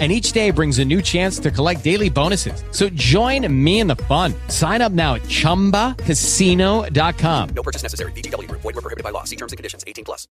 [0.00, 2.64] and each day brings a new chance to collect daily bonuses.
[2.72, 4.34] So join me in the fun.
[4.48, 7.48] Sign up now at ChumbaCasino.com.
[7.54, 8.10] No purchase necessary.
[8.12, 8.50] BGW.
[8.50, 9.22] Void were prohibited by law.
[9.22, 9.84] See terms and conditions.
[9.86, 10.26] 18 plus.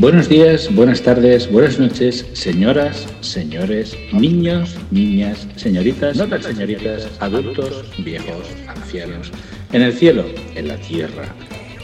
[0.00, 7.84] Buenos días, buenas tardes, buenas noches, señoras, señores, niños, niñas, señoritas, no tan señoritas, adultos,
[8.04, 9.32] viejos, ancianos,
[9.72, 11.34] en el cielo, en la tierra,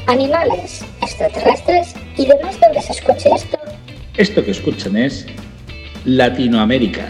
[0.06, 3.58] animales, extraterrestres y demás donde se escuche esto.
[4.16, 5.26] Esto que escuchan es
[6.04, 7.08] Latinoamérica.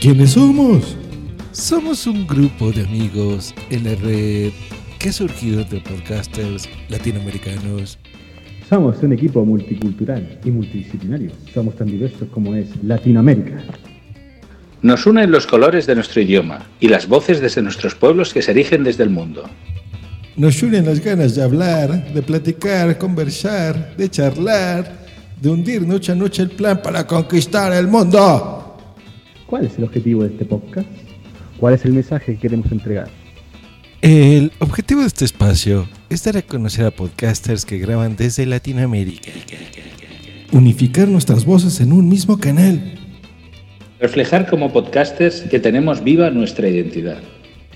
[0.00, 0.96] ¿Quiénes somos?
[1.52, 4.52] Somos un grupo de amigos en la red
[4.98, 7.98] que ha surgido entre podcasters latinoamericanos.
[8.68, 11.30] Somos un equipo multicultural y multidisciplinario.
[11.52, 13.62] Somos tan diversos como es Latinoamérica.
[14.82, 18.50] Nos unen los colores de nuestro idioma y las voces desde nuestros pueblos que se
[18.50, 19.48] erigen desde el mundo.
[20.36, 25.06] Nos unen las ganas de hablar, de platicar, conversar, de charlar,
[25.40, 28.76] de hundir noche a noche el plan para conquistar el mundo.
[29.46, 30.88] ¿Cuál es el objetivo de este podcast?
[31.56, 33.08] ¿Cuál es el mensaje que queremos entregar?
[34.02, 39.30] El objetivo de este espacio es dar a conocer a podcasters que graban desde Latinoamérica.
[40.50, 42.98] Unificar nuestras voces en un mismo canal.
[44.00, 47.18] Reflejar como podcasters que tenemos viva nuestra identidad.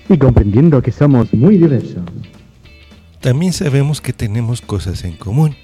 [0.09, 2.03] Y comprendiendo que somos muy diversos.
[3.19, 5.55] También sabemos que tenemos cosas en común.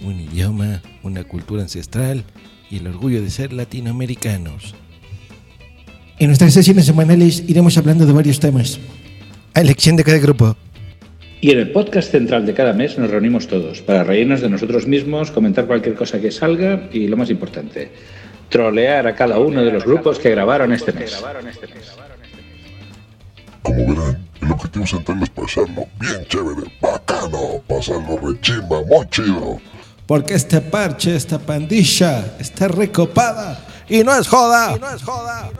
[0.00, 2.24] Un idioma, una cultura ancestral
[2.70, 4.74] y el orgullo de ser latinoamericanos.
[6.18, 8.80] En nuestras sesiones semanales iremos hablando de varios temas.
[9.54, 10.56] A elección de cada grupo.
[11.42, 14.86] Y en el podcast central de cada mes nos reunimos todos para reírnos de nosotros
[14.86, 17.90] mismos, comentar cualquier cosa que salga y, lo más importante,
[18.48, 21.20] trolear a cada uno de los grupos que grabaron este mes.
[23.62, 29.60] Como verán, el objetivo central es pasarlo bien chévere, bacano, pasarlo rechimba, muy chido.
[30.06, 34.76] Porque este parche, esta pandilla, está recopada y no es joda.
[34.76, 35.50] Y no es joda.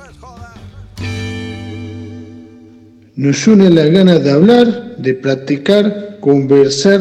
[3.15, 7.01] Nos une la ganas de hablar, de platicar, conversar,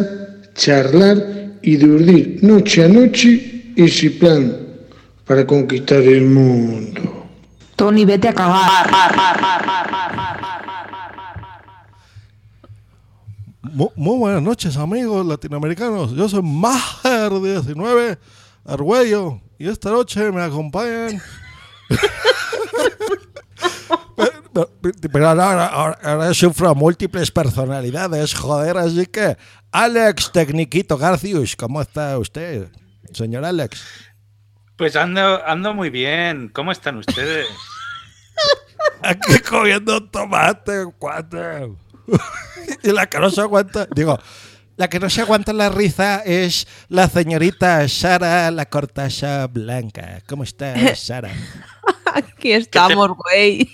[0.54, 1.18] charlar
[1.62, 4.58] y de urdir noche a noche ese plan
[5.26, 7.28] para conquistar el mundo.
[7.76, 8.88] Tony, vete a cagar.
[13.62, 16.14] Mu- Muy buenas noches, amigos latinoamericanos.
[16.16, 18.18] Yo soy Maher 19
[18.66, 21.22] Argüello y esta noche me acompañan.
[24.54, 24.70] Pero,
[25.12, 29.38] pero ahora, ahora- ahora sufro múltiples personalidades, joder, así que
[29.72, 32.68] Alex Tecniquito Garcius, ¿cómo está usted,
[33.14, 33.82] señor Alex?
[34.76, 36.50] Pues ando, ando muy bien.
[36.50, 37.48] ¿Cómo están ustedes?
[39.04, 41.72] Aquí comiendo tomate, cuate.
[42.84, 44.20] y la que no se aguanta, digo,
[44.78, 50.22] la que no se aguanta la risa es la señorita Sara la cortaza blanca.
[50.28, 51.32] ¿Cómo está, Sara?
[52.16, 53.70] Aquí estamos, güey.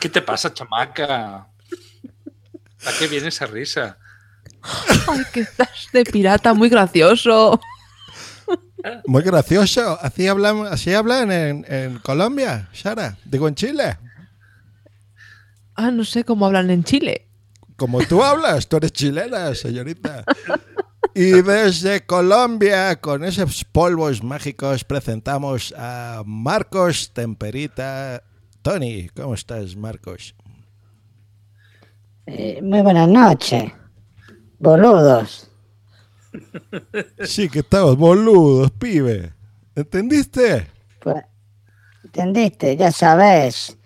[0.00, 1.48] ¿Qué te pasa, chamaca?
[2.84, 3.98] ¿A qué viene esa risa?
[4.62, 7.60] Ay, que estás de pirata, muy gracioso.
[9.06, 9.98] Muy gracioso.
[10.00, 13.16] Así hablan, así hablan en, en Colombia, Sara.
[13.24, 13.98] Digo, en Chile.
[15.74, 17.28] Ah, no sé cómo hablan en Chile.
[17.76, 20.24] Como tú hablas, tú eres chilena, señorita.
[21.14, 28.22] Y desde Colombia, con esos polvos mágicos, presentamos a Marcos Temperita.
[28.62, 30.34] Tony, ¿cómo estás, Marcos?
[32.26, 33.72] Eh, muy buenas noches,
[34.58, 35.50] boludos.
[37.24, 39.34] Sí, que estamos boludos, pibe.
[39.74, 40.66] ¿Entendiste?
[41.00, 41.24] Pues,
[42.04, 42.76] ¿entendiste?
[42.76, 43.76] Ya sabes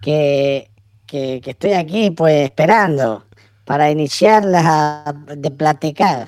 [0.00, 0.70] que,
[1.06, 3.27] que, que estoy aquí pues esperando
[3.68, 6.26] para iniciarlas a, de platicar,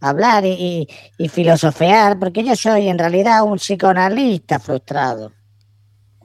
[0.00, 0.88] hablar y, y,
[1.18, 5.32] y filosofear, porque yo soy en realidad un psicoanalista frustrado,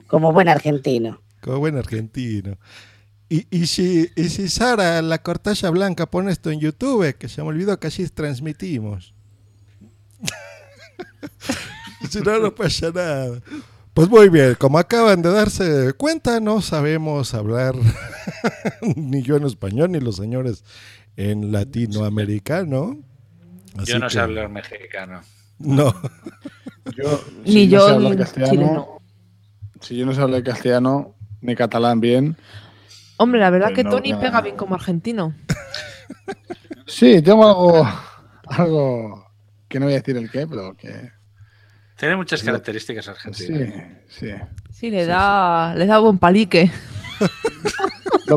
[0.06, 1.20] como buen argentino.
[1.42, 2.56] Como buen argentino.
[3.28, 7.42] Y, y, si, y si Sara, la cortalla blanca, pone esto en YouTube, que se
[7.42, 9.14] me olvidó que así transmitimos.
[12.08, 13.42] si no, no pasa nada.
[13.98, 17.74] Pues muy bien, como acaban de darse cuenta, no sabemos hablar
[18.94, 20.62] ni yo en español, ni los señores
[21.16, 22.96] en latinoamericano.
[23.76, 25.22] Así Yo no sé hablar mexicano.
[25.58, 25.92] No.
[26.96, 28.98] Yo, Ni yo no sé hablar ni castellano, chileno.
[29.80, 32.36] si yo no sé hablar castellano ni catalán bien,
[33.16, 35.34] Hombre, la verdad Pues que no, Tony pega bien como argentino.
[36.86, 37.88] Sí, tengo algo,
[38.46, 39.26] algo
[39.66, 41.17] que no voy a decir el qué, pero que
[41.98, 42.46] Tiene muchas Sí.
[42.46, 43.84] características sí, argentinas.
[44.08, 44.28] sí.
[44.70, 46.70] Sí, le da, le da buen palique.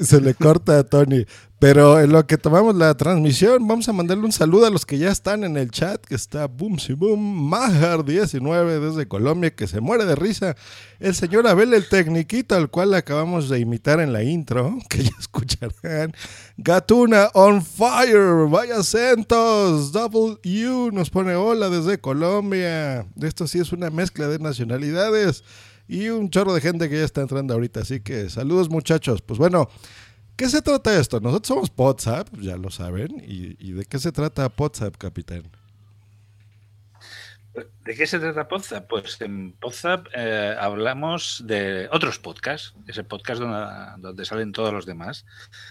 [0.00, 1.26] Se le corta a Tony.
[1.58, 4.96] Pero en lo que tomamos la transmisión, vamos a mandarle un saludo a los que
[4.96, 9.80] ya están en el chat, que está Boom Si Boom, Majar19 desde Colombia, que se
[9.80, 10.54] muere de risa.
[11.00, 15.10] El señor Abel, el tecniquito, al cual acabamos de imitar en la intro, que ya
[15.18, 16.12] escucharán.
[16.58, 19.90] Gatuna on fire, vaya acentos.
[19.90, 23.04] Double U nos pone hola desde Colombia.
[23.20, 25.42] Esto sí es una mezcla de nacionalidades
[25.88, 27.80] y un chorro de gente que ya está entrando ahorita.
[27.80, 29.22] Así que saludos muchachos.
[29.22, 29.68] Pues bueno,
[30.38, 31.20] ¿qué se trata esto?
[31.20, 33.22] Nosotros somos WhatsApp, ya lo saben.
[33.26, 35.42] ¿Y, y de qué se trata WhatsApp, capitán?
[37.84, 38.86] ¿De qué se trata Podzap?
[38.88, 43.66] Pues en Podzap eh, hablamos de otros podcasts, ese podcast donde,
[43.98, 45.24] donde salen todos los demás.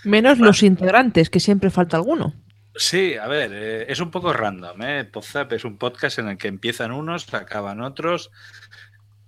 [0.04, 2.34] Menos los integrantes, que siempre falta alguno.
[2.76, 4.82] Sí, a ver, eh, es un poco random.
[4.82, 5.06] ¿eh?
[5.06, 8.32] Podzap es un podcast en el que empiezan unos, acaban otros.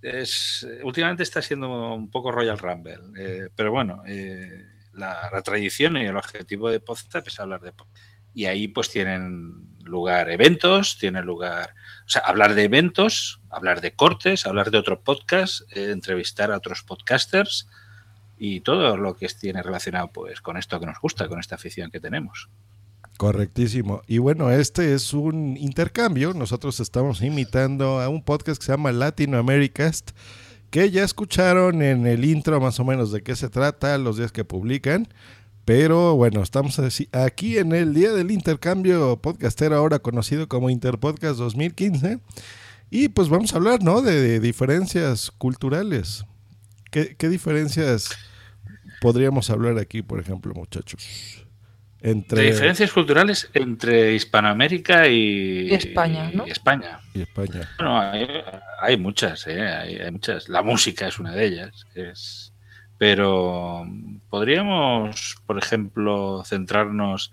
[0.02, 6.06] Es, últimamente está siendo un poco Royal Rumble, eh, pero bueno, eh, la, tradición y
[6.06, 8.04] el objetivo de Podzap es hablar de podcast.
[8.34, 11.74] Y ahí pues tienen lugar eventos, tienen lugar,
[12.06, 16.56] o sea, hablar de eventos, hablar de cortes, hablar de otro podcast, eh, entrevistar a
[16.56, 17.68] otros podcasters
[18.38, 21.90] y todo lo que tiene relacionado pues con esto que nos gusta, con esta afición
[21.90, 22.48] que tenemos.
[23.20, 24.00] Correctísimo.
[24.06, 26.32] Y bueno, este es un intercambio.
[26.32, 30.12] Nosotros estamos imitando a un podcast que se llama Latinoamericast,
[30.70, 34.32] que ya escucharon en el intro más o menos de qué se trata, los días
[34.32, 35.08] que publican.
[35.64, 36.80] Pero bueno, estamos
[37.12, 42.18] aquí en el día del intercambio podcastero, ahora conocido como Interpodcast 2015.
[42.90, 44.02] Y pues vamos a hablar, ¿no?
[44.02, 46.24] De, de diferencias culturales.
[46.90, 48.10] ¿Qué, qué diferencias
[49.00, 51.46] podríamos hablar aquí, por ejemplo, muchachos?
[52.02, 56.46] Entre De diferencias culturales entre Hispanoamérica y, Y España, ¿no?
[56.46, 57.00] y España.
[57.12, 57.68] y España.
[57.76, 58.26] Bueno, hay,
[58.80, 59.60] hay muchas, ¿eh?
[59.60, 60.48] hay, hay muchas.
[60.48, 61.86] La música es una de ellas.
[61.94, 62.54] Es...
[62.96, 63.86] Pero
[64.30, 67.32] podríamos, por ejemplo, centrarnos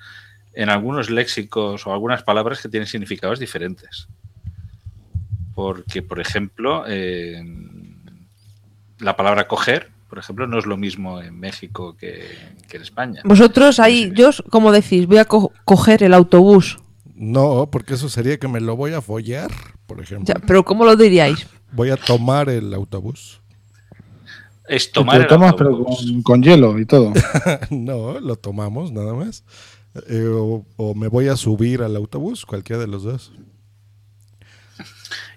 [0.54, 4.08] en algunos léxicos o algunas palabras que tienen significados diferentes.
[5.54, 7.44] Porque, por ejemplo, eh,
[9.00, 12.24] la palabra coger, por ejemplo, no es lo mismo en México que,
[12.70, 13.22] que en España.
[13.26, 16.78] Vosotros ahí, yo, como decís, voy a co- coger el autobús.
[17.16, 19.50] No, porque eso sería que me lo voy a follar,
[19.88, 20.34] por ejemplo.
[20.34, 21.48] Ya, pero ¿cómo lo diríais?
[21.72, 23.42] Voy a tomar el autobús.
[24.68, 26.00] Es Te tomar lo el tomas, pero autobús.
[26.12, 27.14] con, con hielo y todo.
[27.70, 29.44] no, lo tomamos nada más.
[30.10, 33.32] Eh, o, o me voy a subir al autobús, cualquiera de los dos.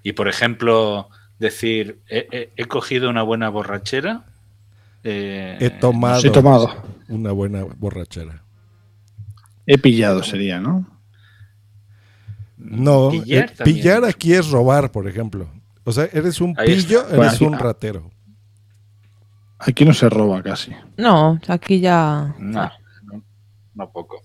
[0.02, 1.08] Y por ejemplo,
[1.38, 4.24] decir, he, he- he cogido una buena borrachera.
[5.04, 6.70] Eh, He tomado, He tomado.
[7.08, 8.42] una buena borrachera.
[9.66, 10.86] He pillado sería, ¿no?
[12.56, 13.76] No, Pillar eh, también.
[13.76, 15.48] pillar aquí es robar, por ejemplo.
[15.84, 18.10] O sea, eres un Ahí pillo, Bueno, eres aquí- un ratero.
[19.58, 20.72] Aquí no se roba casi.
[20.96, 22.34] No, aquí ya.
[22.38, 22.70] No,
[23.04, 23.22] no,
[23.74, 24.22] no poco.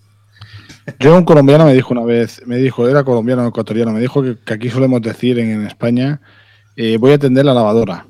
[0.99, 4.21] Yo un colombiano me dijo una vez, me dijo, era colombiano o ecuatoriano, me dijo
[4.21, 6.21] que, que aquí solemos decir en, en España,
[6.75, 8.07] eh, voy a atender la lavadora.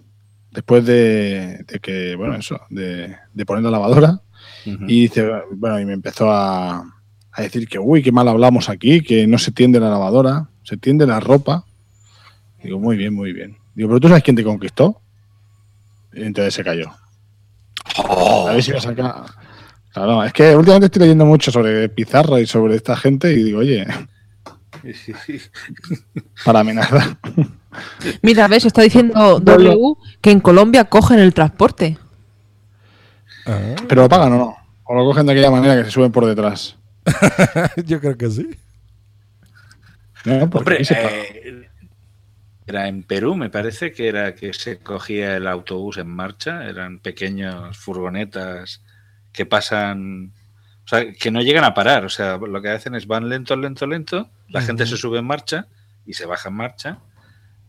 [0.56, 4.22] Después de, de que, bueno, eso, de, de poner la lavadora.
[4.66, 6.78] Y dice, bueno, y me empezó a,
[7.32, 10.78] a decir que, uy, qué mal hablamos aquí, que no se tiende la lavadora, se
[10.78, 11.66] tiende la ropa.
[12.64, 13.58] Digo, muy bien, muy bien.
[13.76, 15.02] Digo, pero tú sabes quién te conquistó.
[16.14, 16.90] Y entonces se cayó.
[18.48, 19.26] A ver si me saca.
[19.94, 23.60] Claro, es que últimamente estoy leyendo mucho sobre Pizarro y sobre esta gente y digo,
[23.60, 23.86] oye,
[26.44, 27.20] para mí nada.
[28.22, 31.98] Mira, ves, está diciendo W que en Colombia cogen el transporte.
[33.46, 34.58] Ah, Pero lo pagan o no.
[34.84, 36.76] O lo cogen de aquella manera que se suben por detrás.
[37.86, 38.50] yo creo que sí.
[40.26, 41.70] No, Hombre, eh,
[42.66, 47.00] era en Perú, me parece que era que se cogía el autobús en marcha, eran
[47.00, 48.82] pequeños furgonetas
[49.32, 50.32] que pasan,
[50.84, 53.56] o sea, que no llegan a parar, o sea, lo que hacen es van lento,
[53.56, 55.68] lento, lento, la gente se sube en marcha
[56.08, 56.98] y se baja en marcha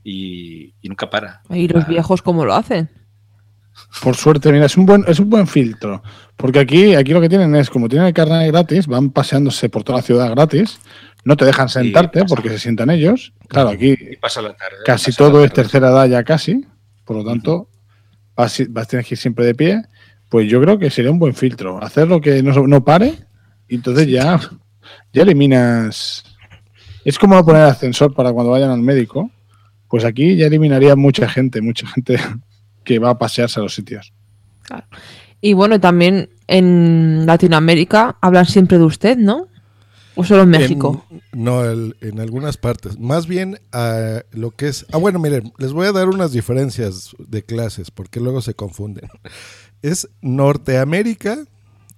[0.09, 1.43] y, y nunca para.
[1.51, 2.89] Y los Ah, viejos, ¿cómo lo hacen?
[4.03, 6.03] Por suerte, mira, es un buen, es un buen filtro.
[6.37, 9.83] Porque aquí, aquí lo que tienen es, como tienen el carnet gratis, van paseándose por
[9.85, 10.79] toda la ciudad gratis,
[11.25, 13.33] no te dejan sentarte porque se sientan ellos.
[13.49, 14.77] Claro, aquí Y pasa la tarde.
[14.87, 16.65] casi pasa la todo es tercera edad ya casi,
[17.05, 17.69] por lo tanto,
[18.37, 19.83] vas, vas a tener que ir siempre de pie.
[20.31, 21.83] Pues yo creo que sería un buen filtro.
[21.83, 23.15] Hacer lo que no, no pare
[23.69, 24.41] y entonces ya,
[25.13, 26.23] ya eliminas.
[27.05, 29.31] Es como poner ascensor para cuando vayan al médico.
[29.89, 32.19] Pues aquí ya eliminaría mucha gente, mucha gente
[32.85, 34.13] que va a pasearse a los sitios.
[35.41, 39.49] Y bueno, también en Latinoamérica hablan siempre de usted, ¿no?
[40.19, 41.05] ¿O solo en México?
[41.11, 42.99] En- no, el- en algunas partes.
[42.99, 44.87] Más bien a lo que es...
[44.93, 49.09] Ah, bueno, miren, les voy a dar unas diferencias de clases porque luego se confunden.
[49.83, 51.45] Es Norteamérica,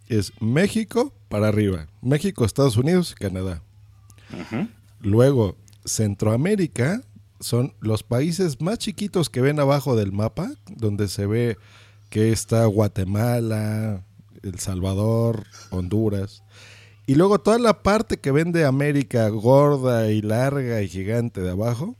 [0.08, 1.86] es México para arriba.
[2.02, 3.62] México, Estados Unidos, Canadá.
[5.00, 7.00] Luego, Centroamérica
[7.40, 11.56] son los países más chiquitos que ven abajo del mapa, donde se ve
[12.10, 14.04] que está Guatemala,
[14.42, 16.42] El Salvador, Honduras.
[17.06, 21.50] Y luego toda la parte que ven de América gorda y larga y gigante de
[21.50, 21.96] abajo,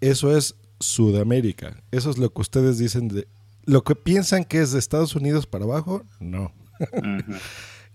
[0.00, 1.82] eso es Sudamérica.
[1.90, 3.28] Eso es lo que ustedes dicen de...
[3.64, 6.52] Lo que piensan que es de Estados Unidos para abajo, no.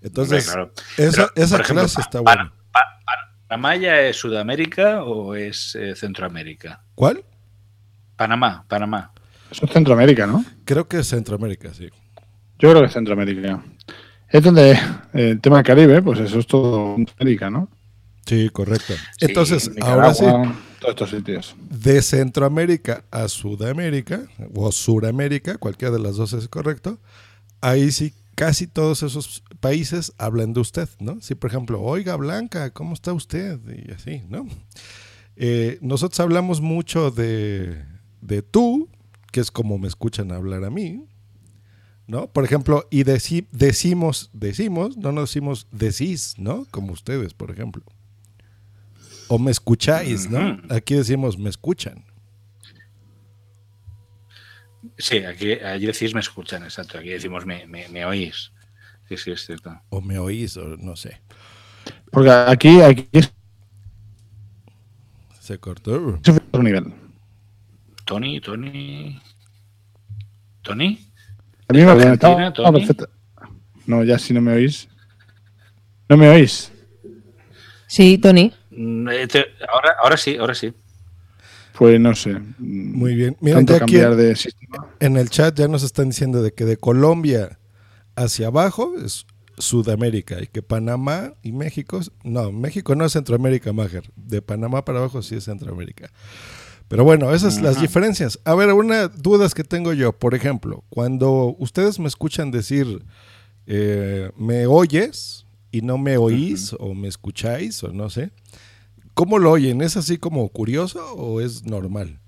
[0.02, 0.72] Entonces, claro.
[0.98, 2.54] esa, Pero, esa por ejemplo, clase está buena.
[3.48, 6.82] ¿Panamá es Sudamérica o es eh, Centroamérica?
[6.96, 7.24] ¿Cuál?
[8.16, 9.12] Panamá, Panamá.
[9.52, 10.44] Eso es Centroamérica, ¿no?
[10.64, 11.90] Creo que es Centroamérica, sí.
[12.58, 13.64] Yo creo que es Centroamérica.
[14.30, 14.80] Es donde eh,
[15.14, 17.70] el tema del Caribe, pues eso es todo Centroamérica, ¿no?
[18.26, 18.94] Sí, correcto.
[19.20, 20.26] Entonces, Nicaragua, ahora sí,
[20.80, 21.56] Todos estos sitios.
[21.70, 24.24] de Centroamérica a Sudamérica,
[24.56, 26.98] o Suramérica, cualquiera de las dos es correcto,
[27.62, 31.20] ahí sí casi todos esos países hablan de usted, ¿no?
[31.22, 33.60] Si, por ejemplo, oiga Blanca, ¿cómo está usted?
[33.88, 34.46] Y así, ¿no?
[35.38, 37.84] Eh, nosotros hablamos mucho de,
[38.22, 38.90] de tú,
[39.32, 41.06] que es como me escuchan hablar a mí,
[42.08, 42.28] ¿no?
[42.32, 46.66] Por ejemplo, y deci- decimos, decimos, no nos decimos decís, ¿no?
[46.72, 47.84] Como ustedes, por ejemplo.
[49.28, 50.60] O me escucháis, ¿no?
[50.70, 52.06] Aquí decimos me escuchan.
[54.98, 56.98] Sí, aquí, allí decís me escuchan, exacto.
[56.98, 58.52] Aquí decimos me, me, me oís.
[59.08, 59.80] Sí, sí, es cierto.
[59.90, 61.22] O me oís, o no sé.
[62.12, 63.32] Porque aquí, aquí es
[65.40, 66.20] Se cortó.
[66.20, 66.94] otro nivel.
[68.06, 69.22] Tony, Tony.
[70.62, 71.00] ¿Tony?
[71.68, 72.80] A mí me Argentina, Tony.
[72.80, 73.10] perfecto.
[73.86, 74.88] No, ya si no me oís.
[76.08, 76.72] ¿No me oís?
[77.88, 78.52] Sí, Tony.
[78.72, 79.28] Mm, eh,
[79.72, 80.74] ahora, ahora sí, ahora sí.
[81.78, 82.38] Pues no sé.
[82.58, 83.36] Muy bien.
[83.42, 84.88] Miren, Tanto ya aquí cambiar en, de sistema.
[85.00, 87.60] en el chat ya nos están diciendo de que de Colombia
[88.16, 89.26] hacia abajo es
[89.58, 94.10] Sudamérica y que Panamá y México, no, México no es Centroamérica, Mager.
[94.16, 96.10] De Panamá para abajo sí es Centroamérica.
[96.88, 97.82] Pero bueno, esas las Ajá.
[97.82, 98.40] diferencias.
[98.46, 103.04] A ver, una dudas que tengo yo, por ejemplo, cuando ustedes me escuchan decir
[103.66, 108.32] eh, me oyes y no me oís o me escucháis o no sé,
[109.16, 109.82] ¿cómo lo oyen?
[109.82, 112.20] ¿Es así como curioso o es normal?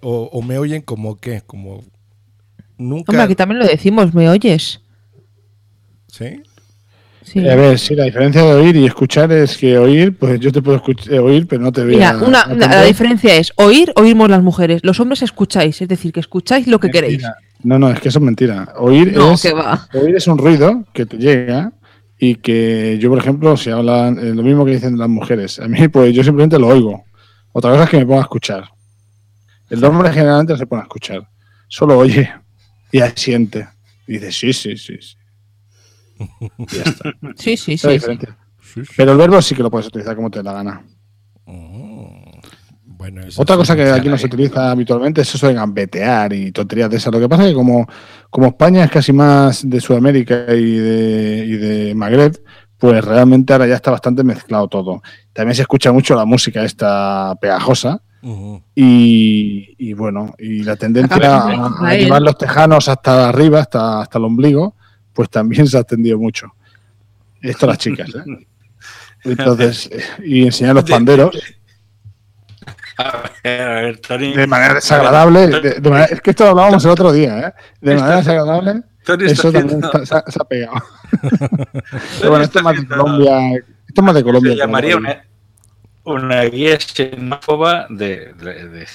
[0.00, 1.84] O, o me oyen como qué, como
[2.78, 3.12] nunca.
[3.12, 4.80] Hombre, aquí también lo decimos, ¿me oyes?
[6.08, 6.42] ¿Sí?
[7.24, 7.48] Sí.
[7.48, 10.60] A ver, sí, la diferencia de oír y escuchar es que oír, pues yo te
[10.60, 13.92] puedo escuch- eh, oír, pero no te voy Mira, una, una- la diferencia es oír,
[13.94, 14.80] oímos las mujeres.
[14.84, 17.22] Los hombres escucháis, es decir, que escucháis lo que queréis.
[17.62, 18.74] No, no, es que eso es mentira.
[18.76, 19.88] Oír No, es que va.
[19.94, 21.72] oír es un ruido que te llega
[22.24, 25.66] y que yo, por ejemplo, si hablan eh, lo mismo que dicen las mujeres, a
[25.66, 27.04] mí pues yo simplemente lo oigo.
[27.50, 28.70] Otra cosa es que me ponga a escuchar.
[29.68, 31.28] El hombre generalmente no se pone a escuchar,
[31.66, 32.32] solo oye
[32.92, 33.66] y asiente.
[34.06, 34.98] Y dice sí, sí, sí.
[35.00, 35.16] sí.
[36.58, 37.12] Y ya está.
[37.34, 37.88] Sí, sí, sí.
[38.96, 40.86] Pero el verbo sí que lo puedes utilizar como te dé la gana.
[43.02, 46.88] Bueno, Otra cosa que aquí no se utiliza habitualmente es eso de gambetear y tonterías
[46.88, 47.12] de esas.
[47.12, 47.84] Lo que pasa es que como,
[48.30, 52.40] como España es casi más de Sudamérica y de, y de Magreb,
[52.78, 55.02] pues realmente ahora ya está bastante mezclado todo.
[55.32, 58.00] También se escucha mucho la música esta pegajosa
[58.72, 61.42] y, y bueno, y la tendencia
[61.80, 64.76] a, llevar los tejanos hasta arriba, hasta, hasta el ombligo,
[65.12, 66.54] pues también se ha extendido mucho.
[67.40, 68.46] Esto las chicas, ¿eh?
[69.24, 71.36] Entonces, eh, y enseñar los panderos.
[72.98, 74.34] A ver, a ver, Tony.
[74.34, 75.46] De manera desagradable.
[75.48, 77.52] de- de manera- es que esto lo hablábamos el otro día, ¿eh?
[77.80, 78.82] De manera desagradable.
[79.04, 80.74] Tony Eso también está- se, ha, se ha pegado.
[82.20, 83.54] Pero bueno, esto es más de Colombia.
[83.56, 84.52] Esto es más de Colombia.
[84.52, 85.24] Se llamaría una,
[86.04, 88.86] una guía xenófoba de, de, de-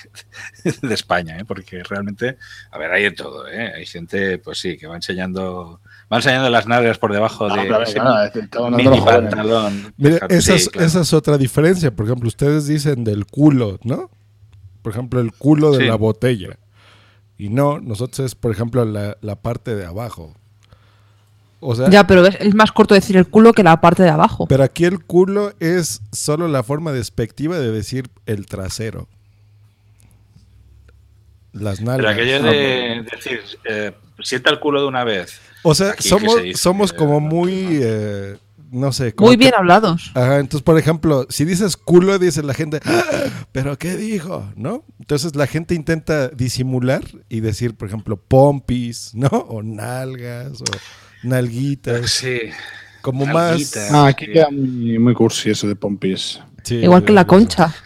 [0.82, 1.46] de España, ¿eh?
[1.46, 2.38] porque realmente,
[2.72, 3.74] a ver, hay de todo, ¿eh?
[3.75, 7.66] hay gente, pues sí, que va enseñando, va enseñando las nalgas por debajo de
[9.06, 9.94] pantalón.
[10.30, 10.88] Esa, sí, es, claro.
[10.88, 11.92] esa es otra diferencia.
[11.96, 14.10] Por ejemplo, ustedes dicen del culo, ¿no?
[14.82, 15.86] Por ejemplo, el culo de Sí.
[15.86, 16.58] la botella.
[17.38, 20.34] Y no, nosotros es, por ejemplo, la, la parte de abajo.
[21.60, 24.48] O sea, Ya, pero es, más corto decir el culo que la parte de abajo.
[24.48, 29.08] pero aquí el culo es solo la forma despectiva de decir el trasero.
[31.54, 32.14] Las Pero nalgas.
[32.14, 33.92] aquello de decir, eh,
[34.24, 35.42] sienta el culo de una vez.
[35.70, 36.60] O sea, Aquí, ¿qué somos, se dice?
[36.60, 38.38] somos como muy eh,
[38.72, 39.14] no sé.
[39.14, 40.12] como Muy que- bien hablados.
[40.14, 43.04] Ajá, entonces, por ejemplo, si dices culo, dice la gente, "Ah,
[43.52, 44.46] ¿pero qué dijo?
[44.56, 44.84] ¿No?
[45.00, 49.28] Entonces la gente intenta disimular y decir, por ejemplo, pompis, ¿no?
[49.28, 50.66] O nalgas, o
[51.24, 52.10] nalguitas.
[52.12, 52.40] Sí.
[53.02, 53.92] Como Nalguitas.
[53.92, 53.94] más.
[53.94, 56.40] Ah, aquí queda muy, muy cursi eso de pompis.
[56.64, 57.74] Sí, Igual que la concha.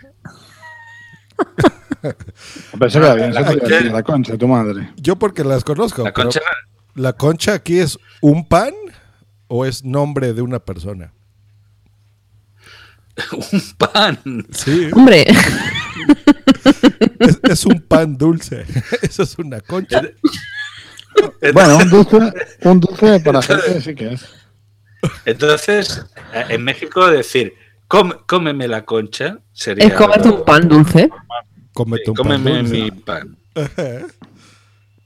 [2.02, 4.90] Queda bien, La eso te iba a concha- decir, la concha, tu madre.
[4.98, 6.04] Yo porque las conozco.
[6.04, 6.42] La pero concha-
[6.96, 8.74] ¿La concha aquí es un pan
[9.48, 11.14] o es nombre de una persona?
[13.32, 14.20] Un pan.
[14.52, 14.90] Sí.
[14.94, 15.26] Hombre,
[17.20, 18.66] Es, es un pan dulce.
[19.02, 20.02] Eso es una concha.
[21.54, 22.34] Bueno, un dulce,
[22.64, 24.26] un dulce para gente sí que es.
[25.26, 27.54] Entonces, eh, en México decir,
[27.90, 29.88] "Come- cómeme la concha, sería.
[29.88, 31.10] es comerte un pan dulce.
[31.74, 32.74] Cómete Sí, un pan cómeme dulce.
[32.74, 33.38] mi pan.
[33.56, 34.08] Ajá.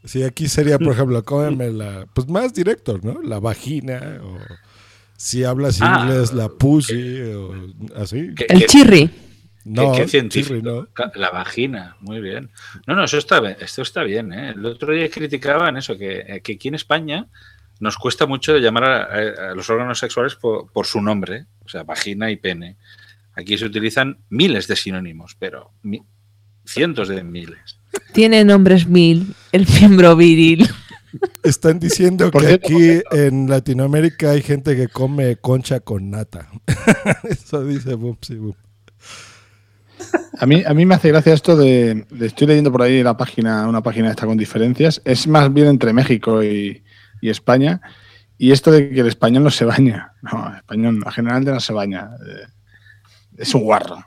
[0.06, 2.06] Sí, aquí sería, por ejemplo, cómeme la.
[2.14, 3.22] Pues más directo, ¿no?
[3.24, 4.20] La vagina.
[4.24, 4.38] O
[5.18, 6.02] si hablas Ah.
[6.04, 7.22] inglés, la pussy.
[7.34, 7.54] O
[7.96, 8.34] así.
[8.36, 9.10] ¿Qué- El chirri.
[9.64, 10.62] No, qué, qué chirri, científico.
[10.96, 11.10] no.
[11.16, 12.52] La vagina, muy bien.
[12.86, 14.32] No, no, eso está bien, esto está bien.
[14.32, 14.50] ¿eh?
[14.56, 17.28] El otro día criticaban eso, que, eh, que aquí en España
[17.80, 22.30] nos cuesta mucho llamar a los órganos sexuales por, por su nombre, o sea, vagina
[22.30, 22.78] y pene.
[23.34, 26.04] Aquí se utilizan miles de sinónimos, pero mi-
[26.64, 27.75] cientos de miles.
[28.14, 29.36] Tiene nombres mil.
[29.52, 30.70] El miembro viril.
[31.44, 36.50] Están diciendo que cierto, aquí en Latinoamérica hay gente que come concha con nata.
[37.24, 38.58] Eso dice Bupsi Bup.
[40.40, 43.16] A mí, a mí me hace gracia esto de, de- Estoy leyendo por ahí la
[43.16, 45.02] página, una página esta con diferencias.
[45.06, 46.84] Es más bien entre México y,
[47.22, 47.80] y España.
[48.38, 50.12] Y esto de que el español no se baña.
[50.22, 52.10] No, el español no, generalmente no se baña.
[52.28, 52.48] Eh,
[53.38, 54.04] Es un guarro.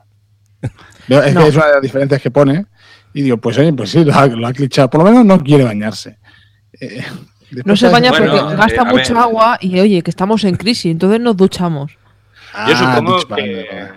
[1.07, 1.41] Veo- Es No.
[1.41, 2.65] que es una de las diferencias que pone.
[3.13, 4.89] Y digo, pues oye, pues sí, lo ha, lo ha clichado.
[4.89, 6.17] Por lo menos no quiere bañarse.
[6.79, 7.03] Eh,
[7.65, 8.93] No se baña Bueno, porque eh, gasta a ver.
[8.93, 11.91] mucho agua y oye, que estamos en crisis, entonces nos duchamos.
[11.91, 11.97] Yo
[12.53, 13.89] Ah, supongo ducha, que,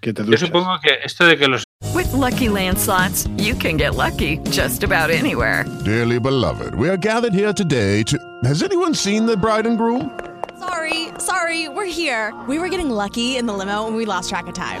[0.00, 3.76] que te yo supongo que esto de que los With Lucky Land slots, you can
[3.76, 5.64] get lucky just about anywhere.
[5.84, 8.16] Dearly beloved, we are gathered here today to.
[8.44, 10.10] Has anyone seen the bride and groom?
[10.58, 12.32] Sorry, sorry, we're here.
[12.48, 14.80] We were getting lucky in the limo and we lost track of time.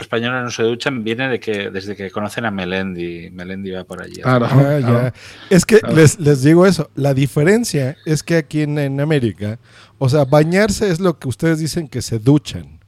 [0.00, 3.30] Españoles no se duchan viene de que desde que conocen a Melendi.
[3.30, 4.20] Melendi va por allí.
[4.24, 5.12] Ah, ya.
[5.48, 6.90] Es que les, les digo eso.
[6.94, 9.58] La diferencia es que aquí en, en América,
[9.98, 12.80] o sea, bañarse es lo que ustedes dicen que se duchan.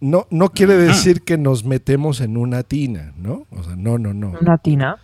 [0.00, 3.46] No, no quiere decir que nos metemos en una tina, ¿no?
[3.50, 4.34] O sea, no, no, no.
[4.38, 4.96] Una tina.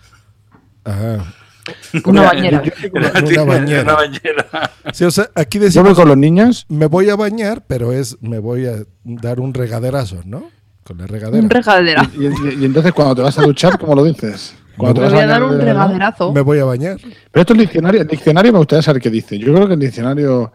[0.84, 1.34] Ajá.
[2.04, 2.62] Una bañera.
[2.92, 3.82] Una bañera.
[3.82, 4.70] Una bañera.
[4.92, 6.66] Sí, o sea, aquí Yo decimos, voy con los niños.
[6.68, 10.50] me voy a bañar, pero es, me voy a dar un regaderazo, ¿no?
[10.84, 11.42] Con la regadera.
[11.42, 12.08] Un regadera.
[12.18, 14.54] Y, y- y entonces cuando te vas a duchar, ¿cómo lo dices?
[14.76, 16.32] Cuando Me te voy vas a dar un regaderazo.
[16.32, 16.96] Me voy a bañar.
[17.30, 19.38] Pero esto el diccionario, el diccionario me gustaría saber qué dice.
[19.38, 20.52] Yo creo que el diccionario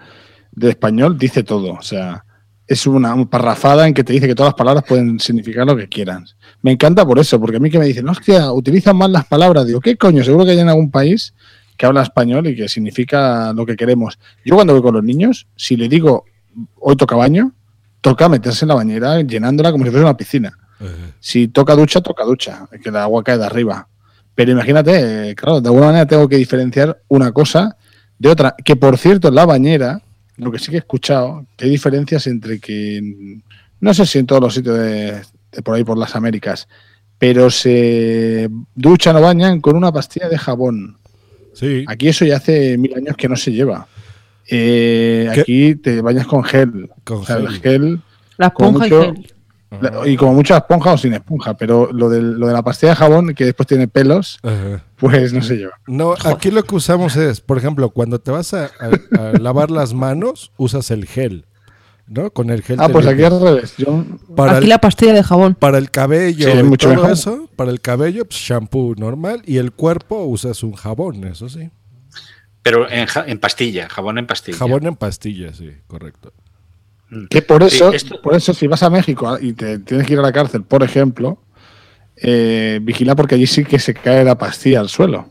[0.52, 1.74] de español dice todo.
[1.74, 2.26] O sea,
[2.66, 5.78] es una, una parrafada en que te dice que todas las palabras pueden significar lo
[5.78, 6.26] que quieran.
[6.62, 9.66] Me encanta por eso, porque a mí que me dicen, hostia, utilizan mal las palabras.
[9.68, 10.24] Digo, ¿qué coño?
[10.24, 11.34] Seguro que hay en algún país
[11.78, 14.18] que habla español y que significa lo que queremos.
[14.44, 16.26] Yo cuando voy con los niños, si le digo,
[16.80, 17.54] hoy toca baño,
[18.08, 20.58] toca meterse en la bañera llenándola como si fuese una piscina.
[21.20, 23.88] Si toca ducha, toca ducha, que el agua cae de arriba.
[24.34, 27.76] Pero imagínate, eh, claro, de alguna manera tengo que diferenciar una cosa
[28.18, 28.56] de otra.
[28.64, 30.02] Que por cierto, en la bañera,
[30.38, 33.42] lo que sí que he escuchado, que hay diferencias entre que,
[33.82, 36.68] no sé si en todos los sitios de, de por ahí por las Américas,
[37.18, 40.96] pero se duchan o bañan con una pastilla de jabón.
[41.54, 41.84] Sí.
[41.88, 43.88] Aquí eso ya hace mil años que no se lleva.
[44.50, 46.90] Eh, aquí te bañas con gel.
[47.04, 47.62] Con O sea, el gel.
[47.62, 48.02] gel
[48.38, 49.34] La esponja y gel.
[49.82, 52.92] la- Y como mucha esponja o sin esponja, pero lo, del- lo de la pastilla
[52.92, 54.84] de jabón, que después tiene pelos, Ajá.
[54.98, 55.74] pues no se lleva.
[55.88, 59.70] No, aquí lo que usamos es, por ejemplo, cuando te vas a, a- a lavar
[59.72, 61.46] las manos, usas el gel,
[62.08, 62.32] ¿no?
[62.32, 62.78] Con el gel.
[62.80, 63.74] Ah, pues aquí al revés.
[63.78, 64.06] Yo,
[64.38, 65.56] Para Aquí el, la pastilla de jabón.
[65.56, 67.12] para el cabello Sí, y mucho todo mejor.
[67.12, 71.70] eso, para el cabello, pues shampoo normal y el cuerpo usas un jabón, eso sí.
[72.70, 74.58] Pero en, ja- en pastilla, jabón en pastilla.
[74.58, 76.34] Jabón en pastillas, sí, correcto.
[77.30, 80.06] Que por Sí, eso, esto- por eso si vas a México ah, y te tienes
[80.06, 81.42] que ir a la cárcel, por ejemplo,
[82.18, 85.30] eh, vigila porque allí sí que se cae la pastilla al suelo.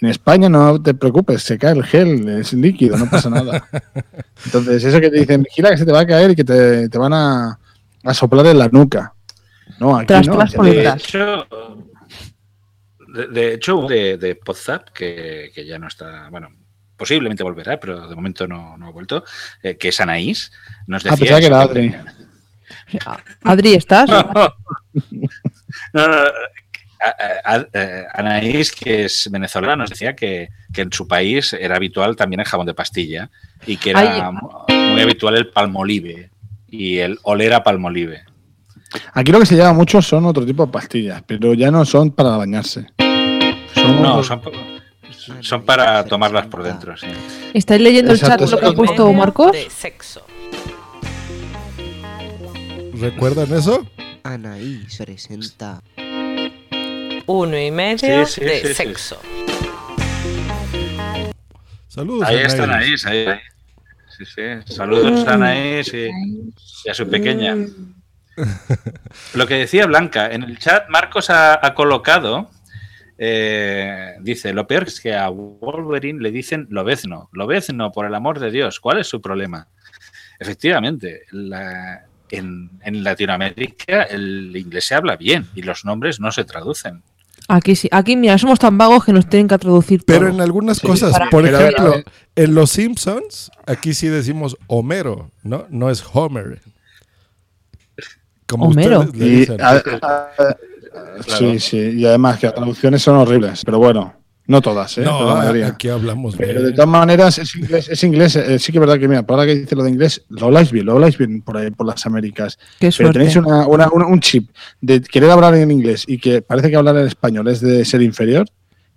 [0.00, 3.66] En España no te preocupes, se cae el gel, es líquido, no pasa nada.
[4.44, 6.88] Entonces, eso que te dicen, vigila que se te va a caer y que te,
[6.88, 7.58] te van a,
[8.04, 9.14] a soplar en la nuca.
[9.78, 10.38] No, aquí Tras, no.
[10.62, 11.46] De hecho,
[13.12, 16.48] de, de hecho, de, de Podzap, que, que ya no está, bueno,
[16.96, 19.24] posiblemente volverá, pero de momento no, no ha vuelto,
[19.62, 20.52] eh, que es Anaís,
[20.86, 21.36] nos Ah, decía...
[21.36, 21.94] pensaba que era Adri.
[23.44, 24.08] Adri, ¿estás?
[25.94, 26.14] No, no, no,
[27.04, 31.76] a- a- a- Anaís, que es venezolana, nos decía que, que en su país era
[31.76, 33.30] habitual también el jabón de pastilla
[33.66, 34.76] y que era Ay.
[34.92, 36.30] muy habitual el palmolive
[36.68, 38.22] y el oler a palmolive.
[39.14, 42.10] Aquí lo que se lleva mucho son otro tipo de pastillas, pero ya no son
[42.12, 42.86] para bañarse.
[43.82, 44.40] Son No, son,
[45.40, 47.06] son para tomarlas por dentro, sí.
[47.52, 49.56] ¿Estáis leyendo Exacto, el chat lo que ha puesto Marcos?
[52.94, 53.86] ¿Recuerdan eso?
[54.22, 55.82] Anaís presenta.
[57.26, 58.74] Uno y medio Sí, sí, de sí, sí.
[58.74, 59.20] sexo.
[61.88, 62.28] Saludos.
[62.28, 63.26] Ahí está Anaís, ahí.
[64.16, 64.72] Sí, sí.
[64.74, 66.08] Saludos a Anaís y,
[66.84, 67.56] y a su pequeña.
[69.34, 72.50] Lo que decía Blanca, en el chat Marcos ha, ha colocado,
[73.24, 77.28] eh, dice, lo peor es que a Wolverine le dicen lobezno.
[77.32, 79.68] Lobezno, por el amor de Dios, ¿cuál es su problema?
[80.40, 86.44] Efectivamente, la- en, en Latinoamérica el inglés se habla bien y los nombres no se
[86.44, 87.02] traducen.
[87.46, 87.88] Aquí sí.
[87.92, 90.18] Aquí, mira, somos tan vagos que nos tienen que traducir todo.
[90.18, 92.04] Pero en algunas Sí, cosas, por ejemplo, ver.
[92.34, 95.66] en Los Simpsons, aquí sí decimos Homero, ¿no?
[95.70, 96.60] No es Homer.
[98.46, 99.00] Como Homero.
[99.00, 99.60] ustedes le Y, dicen.
[99.60, 99.82] a-
[101.26, 104.14] Sí, sí, y además que las traducciones son horribles, pero bueno,
[104.46, 105.02] no todas, ¿eh?
[105.02, 105.66] no, Pero la mayoría.
[105.68, 106.64] aquí hablamos Pero bien.
[106.66, 109.46] de todas maneras, es inglés, es inglés eh, sí que es verdad que, mira, ahora
[109.46, 112.04] que dice lo de inglés, lo habláis bien, lo habláis bien por ahí, por las
[112.06, 112.58] Américas.
[112.80, 114.50] Qué Pero tenéis una- una- una- un chip
[114.80, 118.02] de querer hablar en inglés y que parece que hablar en español es de ser
[118.02, 118.46] inferior,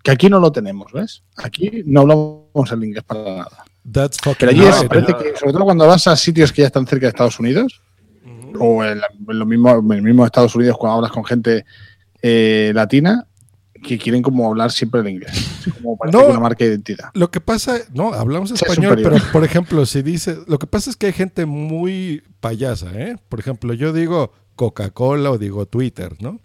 [0.02, 1.22] que aquí no lo tenemos, ¿ves?
[1.38, 3.66] Aquí no hablamos el inglés para nada.
[3.92, 6.68] That's fucking Pero allí es, parece que, sobre todo cuando vas a sitios que ya
[6.68, 7.82] están cerca de Estados Unidos,
[8.60, 11.66] o en, la- en lo mismo, en el mismo Estados Unidos cuando hablas con gente
[12.22, 13.28] eh, latina,
[13.84, 15.32] que quieren como hablar siempre el inglés.
[15.82, 16.28] Como parece No.
[16.28, 17.10] una marca de identidad.
[17.14, 20.96] Lo que pasa, no, hablamos español, pero por ejemplo, si dice, lo que pasa es
[20.96, 23.18] que hay gente muy payasa, ¿eh?
[23.30, 26.40] Por ejemplo, yo digo Coca-Cola o digo Twitter, ¿no?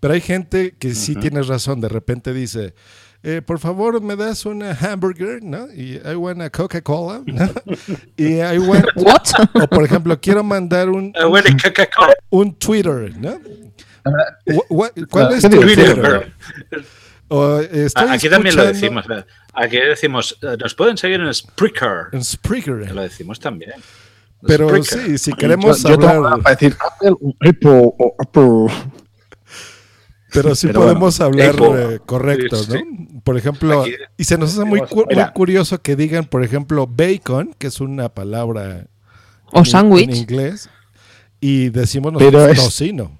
[0.00, 2.74] Pero hay gente que sí tienes razón, de repente dice,
[3.22, 5.66] eh, por favor, me das una hamburger, ¿no?
[5.72, 7.50] Y I want a Coca-Cola, ¿no?
[8.16, 9.22] Y I want, What?
[9.62, 12.14] o por ejemplo, quiero mandar un, Coca-Cola.
[12.30, 13.38] un Twitter, ¿no?
[14.46, 15.60] Wha- wha- ¿Cuál ¿Qué es tu?
[15.60, 15.94] Twitter?
[15.94, 16.32] Twitter.
[17.28, 19.06] O, eh, estoy Aquí también lo decimos.
[19.06, 19.26] ¿verdad?
[19.54, 22.08] Aquí decimos, eh, nos pueden seguir en Spreaker.
[22.12, 22.80] En Spreaker.
[22.88, 23.72] Que lo decimos también.
[24.44, 24.98] Pero Spreaker.
[25.06, 27.14] sí, si queremos yo, yo tengo hablar, para decir Apple,
[27.64, 28.74] o Apple.
[30.32, 33.20] Pero sí pero podemos hablar eh, correcto, Sí, ¿no?
[33.22, 36.86] Por ejemplo, Aquí- y se nos hace muy, cu- muy curioso que digan, por ejemplo,
[36.86, 38.86] bacon, que es una palabra
[39.52, 40.08] O en- sándwich.
[40.08, 40.68] en inglés,
[41.40, 43.18] y decimos Pero nosotros es- tocino.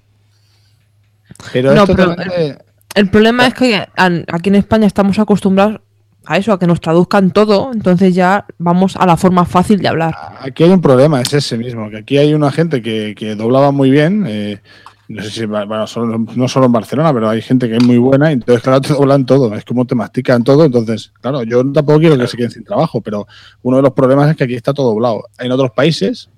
[1.51, 2.57] Pero No, es pero- totalmente-
[2.95, 5.81] El problema es que aquí en España estamos acostumbrados
[6.25, 9.87] a eso, a que nos traduzcan todo, entonces ya vamos a la forma fácil de
[9.87, 10.15] hablar.
[10.39, 13.71] Aquí hay un problema, es ese mismo, que aquí hay una gente que, que doblaba
[13.71, 14.61] muy bien, eh,
[15.09, 17.97] no sé si, bueno, solo- no solo en Barcelona, pero hay gente que es muy
[17.97, 21.59] buena, y entonces, claro, te doblan todo, es como te mastican todo, entonces, claro, yo
[21.71, 23.27] tampoco quiero que se queden sin trabajo, pero
[23.61, 25.23] uno de los problemas es que aquí está todo doblado.
[25.39, 26.29] En otros países,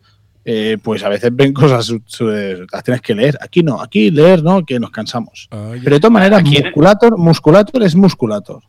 [0.44, 4.12] eh, pues a veces ven cosas, su- su- las tienes que leer, aquí no, aquí
[4.12, 5.48] leer no, que nos cansamos.
[5.52, 5.72] Ah.
[5.84, 8.62] Pero de todas maneras, musculator, musculator es musculator.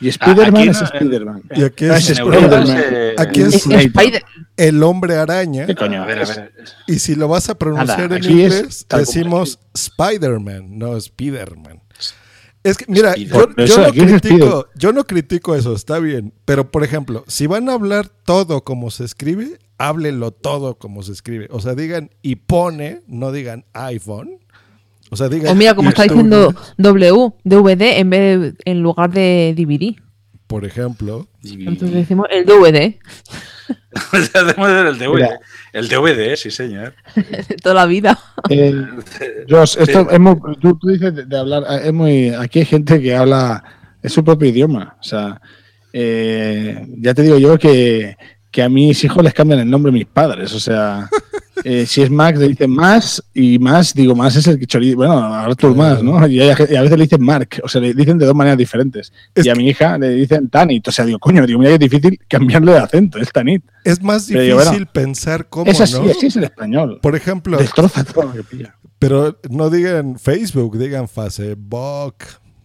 [0.00, 1.42] Y Spiderman aquí es no- Spiderman.
[1.54, 3.14] Y aquí No, es- es Spiderman.
[3.18, 3.68] Aquí es
[4.56, 6.02] el hombre araña, ¿Qué coño?
[6.02, 6.52] A ver, a ver.
[6.86, 11.82] y si lo vas a pronunciar Nada, en inglés, decimos Spider-Man, no Spider-Man.
[12.62, 16.34] Es que, mira, yo, yo no critico, yo no critico eso, está bien.
[16.44, 21.12] Pero, por ejemplo, si van a hablar todo como se escribe, háblenlo todo como se
[21.12, 21.48] escribe.
[21.50, 24.40] O sea, digan y pone, no digan iPhone.
[25.10, 25.52] O sea, digan.
[25.52, 29.96] O mira, como está estudio, diciendo W, DVD, en vez de- en lugar de DVD.
[30.46, 31.26] Por ejemplo.
[31.44, 32.98] Entonces decimos el DVD
[34.12, 35.14] Hacemos el DVD.
[35.14, 35.40] Mira.
[35.72, 36.94] El DVD, sí, señor.
[37.62, 38.18] toda la vida.
[39.48, 43.00] Josh, esto es muy, tú, tú dices de, de hablar, es muy, aquí hay gente
[43.00, 43.62] que habla,
[44.02, 44.96] es su propio idioma.
[45.00, 45.40] O sea,
[45.92, 48.16] eh, ya te digo yo que,
[48.50, 50.52] que a mis hijos les cambian el nombre mis padres.
[50.54, 51.08] O sea,
[51.64, 54.96] eh, si es Max le dicen más y más, digo, más es el que chorizo.
[54.96, 56.26] Bueno, Arthur más, ¿no?
[56.26, 58.58] Y, a, y a veces le dicen Mark, o sea, le dicen de dos maneras
[58.58, 59.12] diferentes.
[59.34, 62.18] y a mi hija le dicen Tanit, o sea, digo, coño, digo, mira, es difícil
[62.28, 63.64] cambiarle de acento, es Tanit.
[63.84, 66.10] Es más Pero difícil digo, bueno, pensar cómo, Es así, ¿no?
[66.10, 66.98] así es el español.
[67.02, 68.74] Por ejemplo, Destroza todo lo que pilla.
[68.98, 72.16] pero no digan Facebook, digan Facebook,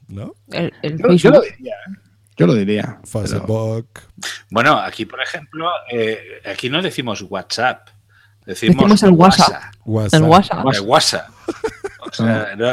[0.07, 0.33] ¿no?
[0.51, 1.93] El, el Yo, yo lo diría, ¿eh?
[2.37, 2.99] Yo lo diría.
[3.11, 3.87] pero- Facebook.
[4.51, 7.87] Bueno, aquí, por ejemplo, eh, aquí no decimos WhatsApp.
[8.45, 9.63] Decimos, Decimos el WhatsApp.
[9.85, 10.21] WhatsApp.
[10.21, 10.65] El WhatsApp.
[10.73, 11.27] El WhatsApp.
[12.07, 12.65] O sea, no,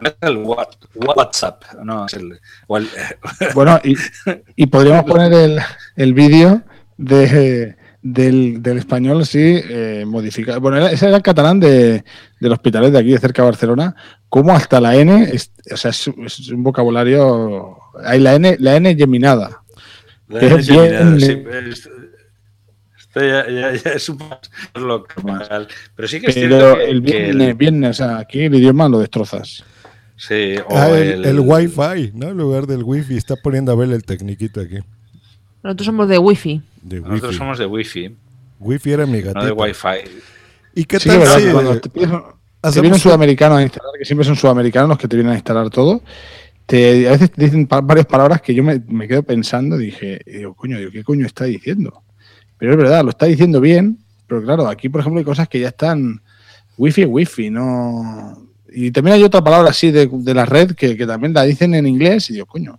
[0.00, 2.40] no es el What- WhatsApp, no, es el.
[2.66, 2.88] o el-
[3.54, 3.94] Bueno, y,
[4.56, 5.58] y podríamos poner el,
[5.96, 6.62] el vídeo
[6.96, 10.60] de, del, del español así eh, modificado.
[10.60, 12.02] Bueno, era- ese era el catalán de,
[12.40, 13.94] del hospitalet de aquí, de cerca de Barcelona.
[14.30, 17.76] Como hasta la N, es, o sea, es, es un vocabulario.
[18.04, 19.62] Hay la N, la N geminada.
[20.28, 21.90] La N es geminada, bien- sí, es-
[22.98, 24.38] esto ya, ya- ya es un poco
[24.74, 25.68] local.
[25.94, 28.54] Pero sí que es Pero cierto que, el que bien, bien, o sea, aquí el
[28.54, 29.64] idioma lo destrozas.
[30.16, 32.28] sí, o Ah, el, el, el Wi-Fi, ¿no?
[32.30, 33.16] En lugar del Wi-Fi.
[33.16, 34.78] Está poniendo a ver el tecniquito aquí.
[35.62, 36.62] Nosotros somos de wifi.
[36.82, 38.16] De Nosotros somos de Wi-Fi,
[38.60, 39.52] Wi-Fi era mi no de.
[39.52, 40.08] Wi-Fi.
[40.74, 41.38] ¿Y qué Sí, tal ¿verdad?
[41.38, 42.10] si Que cuando te, pides-
[42.62, 45.36] te vienen un- sudamericanos a instalar, que siempre son sudamericanos los que te vienen a
[45.36, 46.02] instalar todo,
[46.66, 49.86] te, a veces te dicen pa- varias palabras que yo me, me quedo pensando y
[49.86, 52.02] dije, y digo, coño, digo, ¿qué coño está diciendo?
[52.58, 55.60] Pero es verdad, lo está diciendo bien, pero claro, aquí por ejemplo hay cosas que
[55.60, 56.20] ya están
[56.76, 58.46] wifi es wifi, no...
[58.70, 61.74] Y también hay otra palabra así de, de la red que, que también la dicen
[61.74, 62.78] en inglés y digo, coño,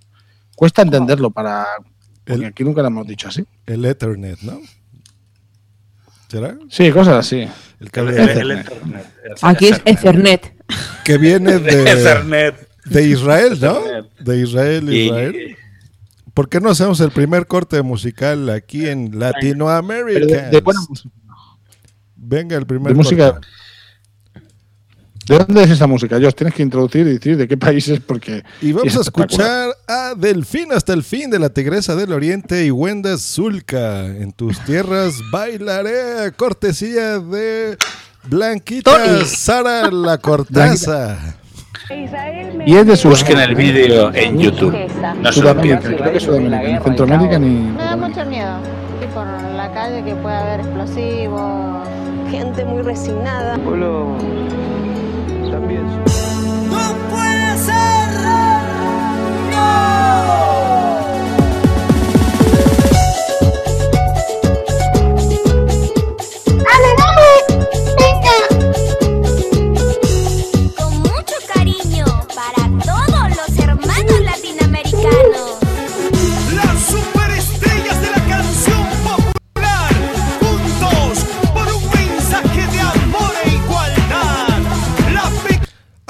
[0.56, 1.66] cuesta entenderlo para...
[2.24, 3.44] Porque aquí nunca la hemos dicho así.
[3.66, 4.60] el Ethernet, ¿no?
[6.28, 6.56] ¿Será?
[6.70, 7.48] Sí, cosas así.
[7.80, 8.68] El cable El- de el Ethernet.
[8.68, 9.06] Ethernet.
[9.42, 10.54] Aquí es Ethernet.
[11.04, 12.68] Que viene de, Ethernet.
[12.86, 13.80] de Israel, ¿no?
[14.20, 15.58] De Israel, Y- Israel.
[16.40, 20.50] ¿Por qué no hacemos el primer corte musical aquí en Latinoamérica?
[20.50, 21.14] de buena música.
[22.16, 23.32] Venga, el primer De música.
[23.34, 23.48] corte.
[25.28, 26.18] ¿De dónde es esa música?
[26.18, 28.46] Jos, tienes que introducir y decir de qué países porque...
[28.62, 32.66] Y vamos es a escuchar a Delfín hasta el fin de la Tigresa del Oriente
[32.66, 34.06] y Wenda Zulka.
[34.06, 37.78] En tus tierras bailaré, cortesía de
[38.30, 39.26] Blanquita Tony.
[39.26, 41.39] Sara La Cortaza.
[41.92, 43.44] Y es de Busquen Sudamérica.
[43.44, 44.78] el vídeo en YouTube.
[45.24, 46.62] No Sudamérica, creo que Sudamérica.
[46.62, 47.50] Ni Centroamérica ni...
[47.50, 48.58] Me da mucho miedo.
[49.02, 51.88] Y por la calle que puede haber explosivos.
[52.30, 53.54] Gente muy resignada.
[55.50, 55.99] también.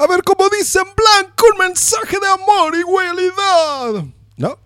[0.00, 4.04] A ver cómo dice en blanco un mensaje de amor y igualdad.
[4.38, 4.58] ¿No?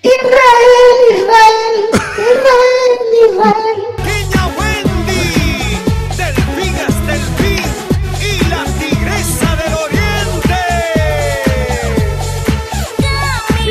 [0.00, 3.80] Israel, Israel, Israel, Israel.
[3.98, 5.76] pequeña Wendy,
[6.16, 7.68] Delfín es Delfín
[8.18, 10.60] y la tigresa del oriente.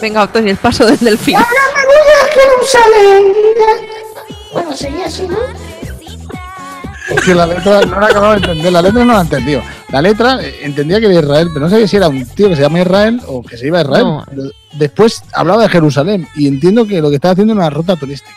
[0.00, 1.36] Venga, Tony, el paso del delfín.
[1.36, 3.32] Ahora me voy a Jerusalén.
[4.54, 5.36] Bueno, sería así, ¿no?
[7.14, 9.60] Es que la letra no la acababa de entender, la letra no la he entendido.
[9.90, 12.56] La letra eh, entendía que era Israel, pero no sabía si era un tío que
[12.56, 14.04] se llama Israel o que se iba a Israel.
[14.06, 14.24] No.
[14.72, 18.32] Después hablaba de Jerusalén y entiendo que lo que estaba haciendo era una ruta turística.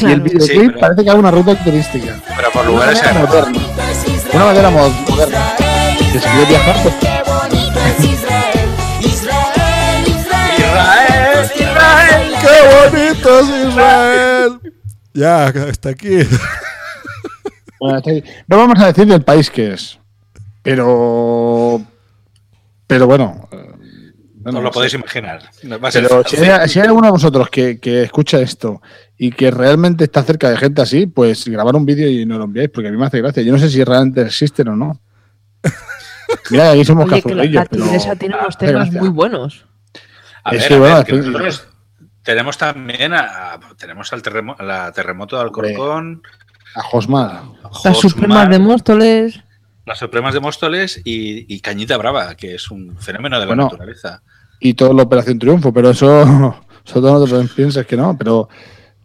[0.00, 2.18] Y el videoclip Sí, pero- parece que haga una ruta turística.
[2.34, 3.02] Pero por lugares.
[3.02, 5.56] De una manera mo- moderna.
[6.10, 6.94] Que si quieres viajar, pues
[7.80, 8.68] es Israel.
[9.00, 10.60] Israel, Israel.
[10.62, 12.34] Israel, Israel.
[12.40, 14.60] ¡Qué bonito es Israel!
[15.14, 16.18] Ya, hasta aquí.
[17.80, 18.24] Bueno, hasta ahí.
[18.48, 19.98] No vamos a decir del país que es.
[20.62, 21.82] Pero.
[22.86, 23.48] Pero bueno.
[23.52, 24.12] eh,
[24.46, 24.98] Os lo no podéis sé.
[24.98, 25.42] imaginar.
[25.62, 28.80] No Pero si hay, si hay alguno de vosotros que, que escucha esto
[29.16, 32.44] y que realmente está cerca de gente así, pues grabar un vídeo y nos lo
[32.44, 33.42] enviáis, porque a mí me hace gracia.
[33.42, 35.00] Yo no sé si realmente existen o no.
[36.50, 39.00] Mira, aquí somos Oye, que la, tigresa tiene unos temas gracia.
[39.00, 39.64] muy buenos.
[40.44, 41.68] A Es ver, que, a bueno, ver, que es que- nosotros
[42.22, 46.22] tenemos también a, tenemos al terremo- a la terremoto de Alcorcón,
[46.74, 47.42] A Josmar.
[47.84, 49.40] Las supremas de Móstoles.
[49.86, 53.64] las Supremas de Móstoles y, y Cañita Brava, que es un fenómeno de la Bueno,
[53.64, 54.22] naturaleza.
[54.60, 56.22] y toda la Operación Triunfo, pero eso,
[56.86, 58.48] eso todo no te piensas que no, pero,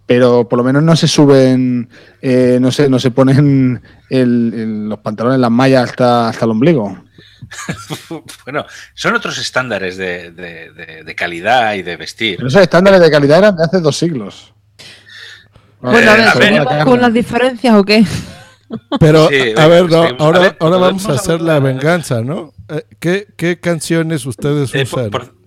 [0.06, 1.90] pero por lo menos no se suben,
[2.22, 6.52] eh, no sé, no se ponen el- el- los pantalones, las mallas hasta, hasta el
[6.52, 6.98] ombligo.
[8.46, 12.38] bueno, son otros estándares de, de- de- de calidad y de vestir.
[12.38, 14.54] Pero esos estándares de calidad eran de hace dos siglos.
[15.82, 18.04] Bueno, a ver, a ver, ¿seguimos con las diferencias o qué?
[19.00, 20.22] Pero, Sí, a ver, no, seguimos.
[20.22, 22.54] A ahora, ver, ahora vamos a hacer la venganza, ¿no?
[22.68, 25.12] Eh, ¿Qué, qué canciones ustedes Eh, por- usan?
[25.12, 25.40] por-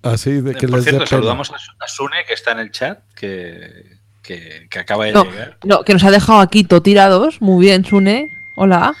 [0.00, 2.70] Así de que Por les cierto, saludamos a, Su- a Sune, que está en el
[2.70, 5.58] chat, que, que- que acaba de No, llegar.
[5.64, 7.42] no, que nos ha dejado aquí to tirados.
[7.42, 8.28] Muy bien, Sune.
[8.60, 8.92] Hola.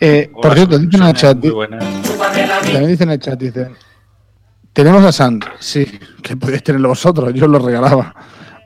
[0.00, 1.78] Eh, por cierto, dicen en el chat, Muy buena.
[1.78, 3.74] también dicen en el chat, dicen,
[4.72, 5.86] tenemos a Sand, sí,
[6.22, 8.14] que podéis tenerlo vosotros, yo os lo regalaba.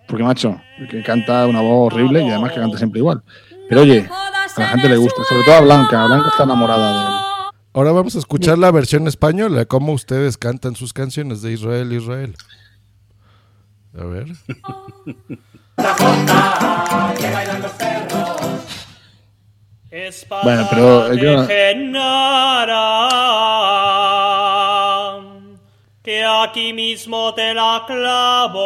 [0.06, 3.22] Porque, macho, que canta una voz horrible y además que canta siempre igual.
[3.66, 7.06] Pero oye, a la gente le gusta, sobre todo a Blanca, Blanca está enamorada de
[7.06, 7.14] él.
[7.72, 12.36] Ahora vamos a escuchar la versión española, cómo ustedes cantan sus canciones de Israel, Israel.
[13.98, 14.26] A ver.
[20.44, 21.46] Bueno, pero yo-
[26.02, 28.60] que aquí mismo te la clavo,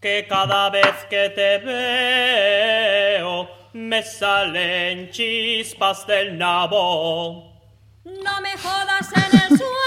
[0.00, 7.52] que cada vez que te veo me salen chispas del nabo.
[8.04, 9.85] No me jodas en el suelo,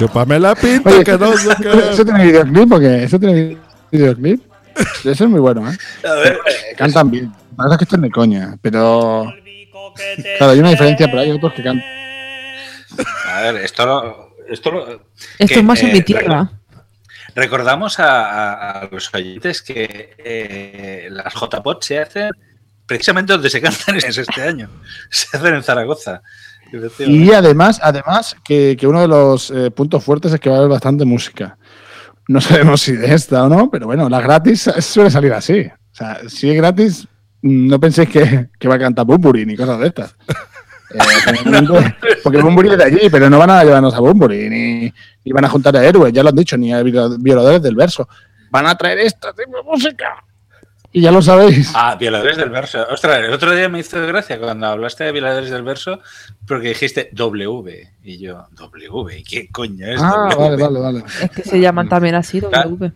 [0.00, 1.90] Chúpame la pinta, Oye, que no sé qué.
[1.92, 3.04] ¿Eso tiene videoclip o qué?
[3.04, 3.58] ¿Eso tiene
[3.92, 4.42] videoclip?
[5.04, 5.76] Eso es muy bueno, ¿eh?
[6.08, 6.38] A ver,
[6.78, 7.30] Cantan bien.
[7.58, 9.30] La verdad es que esto es de coña, pero...
[10.38, 11.84] Claro, hay una diferencia, pero hay otros que cantan...
[13.26, 14.30] a ver, esto lo.
[14.48, 14.88] Esto, lo-
[15.38, 16.50] Esto que, es más en eh, mi tierra.
[17.34, 22.30] Recordamos a, a- a los oyentes que eh, las JPOT se hacen
[22.86, 24.70] precisamente donde se cantan es este año.
[25.10, 26.22] Se hacen en Zaragoza.
[27.10, 30.58] Y además, además que, que uno de los eh, puntos fuertes es que va a
[30.60, 31.58] haber bastante música.
[32.28, 35.60] No sabemos si de esta o no, pero bueno, la gratis suele salir así.
[35.62, 37.08] O sea, si es gratis,
[37.42, 40.16] no penséis que, que va a cantar Bumburi ni cosas de estas.
[40.92, 44.92] Eh, porque Bumburi es de allí, pero no van a llevarnos a Bumburi, ni,
[45.24, 47.76] ni van a juntar a héroes, ya lo han dicho, ni a viola- violadores del
[47.76, 48.08] verso.
[48.50, 50.16] Van a traer esta tipo de música.
[50.92, 51.70] Y ya lo sabéis.
[51.74, 52.84] Ah, violadores del verso.
[52.90, 56.00] Ostras, el otro día me hizo gracia cuando hablaste de violadores del verso
[56.46, 57.88] porque dijiste W.
[58.02, 60.50] Y yo, W, ¿y qué coño es Ah, W?
[60.50, 61.04] vale, vale, vale.
[61.22, 62.92] Es que se llaman también así, W.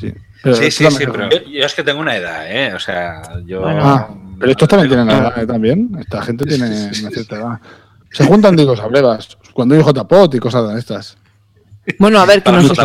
[0.00, 2.72] Sí, pero sí, sí, pero yo, yo es que tengo una edad, ¿eh?
[2.72, 3.66] O sea, yo...
[3.66, 5.46] Ah, pero estos también tienen edad, ¿eh?
[5.46, 5.90] también.
[6.00, 7.60] Esta gente tiene una cierta edad.
[8.12, 9.36] Se juntan, digo, sablevas.
[9.52, 11.18] Cuando hay JPOT y cosas de estas.
[11.98, 12.76] Bueno, a ver, que Para nos,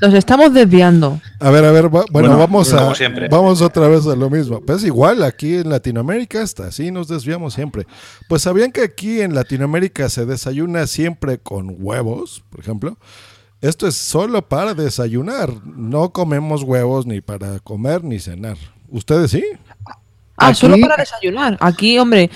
[0.00, 1.20] nos estamos desviando.
[1.40, 3.28] A ver, a ver, va- bueno, Bueno, vamos a siempre.
[3.28, 4.60] vamos otra vez a lo mismo.
[4.60, 7.86] Pues igual aquí en Latinoamérica está, así nos desviamos siempre.
[8.28, 12.96] Pues sabían que aquí en Latinoamérica se desayuna siempre con huevos, por ejemplo.
[13.62, 15.50] Esto es solo para desayunar.
[15.64, 18.56] No comemos huevos ni para comer ni cenar.
[18.88, 19.42] ¿Ustedes sí?
[20.36, 21.56] Ah, solo para desayunar.
[21.60, 22.30] Aquí, hombre,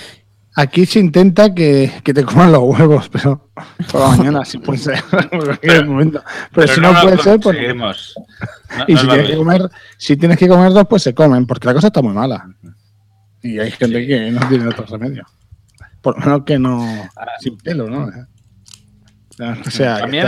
[0.55, 3.49] Aquí se intenta que, que te coman los huevos, pero
[3.91, 5.01] por la mañana sí puede ser.
[5.85, 6.21] momento.
[6.53, 7.57] Pero, si no, puede ser, pues.
[7.77, 11.45] No- Y no si, tienes que comer, si tienes que comer dos, pues se comen,
[11.45, 12.45] porque la cosa está muy mala.
[13.41, 15.25] Y hay gente que no tiene otro remedio.
[16.01, 17.09] Por lo menos que no.
[17.39, 18.09] Sin pelo, ¿no?
[19.65, 20.27] O sea, También,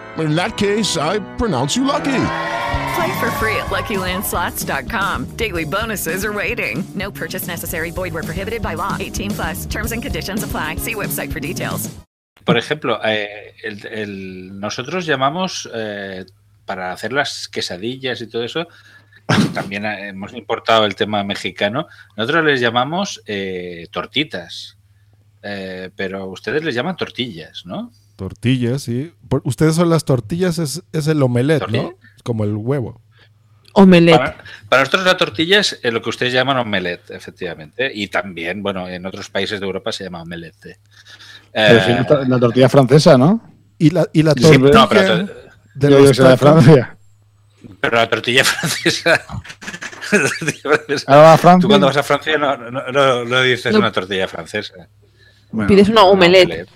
[0.17, 2.11] In that case, I pronounce you lucky.
[2.95, 5.25] Play for free at LuckyLandSlots.com.
[5.37, 6.83] Daily bonuses are waiting.
[6.95, 7.91] No purchase necessary.
[7.91, 8.97] Void where prohibited by law.
[8.99, 9.65] 18 plus.
[9.65, 10.75] Terms and conditions apply.
[10.77, 11.89] See website for details.
[12.45, 16.25] Por ejemplo, eh, el- el- nosotros llamamos eh,
[16.65, 18.67] para hacer las quesadillas y todo eso.
[19.53, 21.87] También hemos importado el tema mexicano.
[22.17, 24.77] Nosotros les llamamos eh, tortitas,
[25.43, 27.91] Eh, pero ustedes les llaman tortillas, ¿no?
[28.21, 29.11] Tortillas, sí.
[29.27, 31.93] Por- ustedes son las tortillas, es, es el omelette, ¿no?
[32.23, 33.01] Como el huevo.
[33.73, 34.17] Omelette.
[34.17, 37.89] Para, para nosotros la tortilla es eh, lo que ustedes llaman omelette, efectivamente.
[37.91, 40.77] Y también, bueno, en otros países de Europa se llama omelette.
[41.53, 43.41] Eh, no la tortilla francesa, ¿no?
[43.79, 45.33] Y la, y la Sí, tortilla no, pero to-
[45.73, 46.37] de será de.
[46.37, 46.97] Francia.
[47.79, 49.21] Pero la tortilla francesa.
[50.11, 51.61] la tortilla francesa- Ahora va a Francia.
[51.61, 53.79] Tú cuando vas a Francia no, no, no- no dices No.
[53.79, 54.73] una tortilla francesa.
[55.51, 56.45] Bueno, Pides una omelette.
[56.45, 56.69] omelette.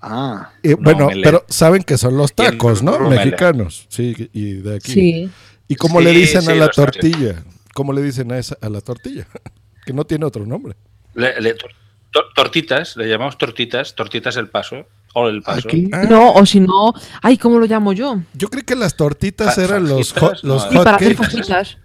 [0.00, 1.24] Ah, bueno, omelette.
[1.24, 2.96] pero saben que son los tacos, ¿no?
[2.98, 3.24] rumela.
[3.24, 3.86] Mexicanos.
[3.88, 4.92] Sí, y de aquí.
[4.92, 5.30] Sí.
[5.68, 6.76] ¿Y cómo le dicen sí, a la tacos.
[6.76, 7.42] tortilla?
[7.74, 9.26] ¿Cómo le dicen a, esa, a la tortilla?
[9.86, 10.74] que no tiene otro nombre.
[11.14, 11.70] Le- le- tor-
[12.12, 14.86] tor- tortitas, le llamamos tortitas, tortitas el paso.
[15.14, 15.66] O el paso.
[15.68, 15.88] aquí.
[15.92, 16.92] Ah, No, o si no.
[17.22, 18.20] Ay, ¿cómo lo llamo yo?
[18.34, 21.78] Yo creí que las tortitas eran los hot, los no, Y hot para hacer fajitas.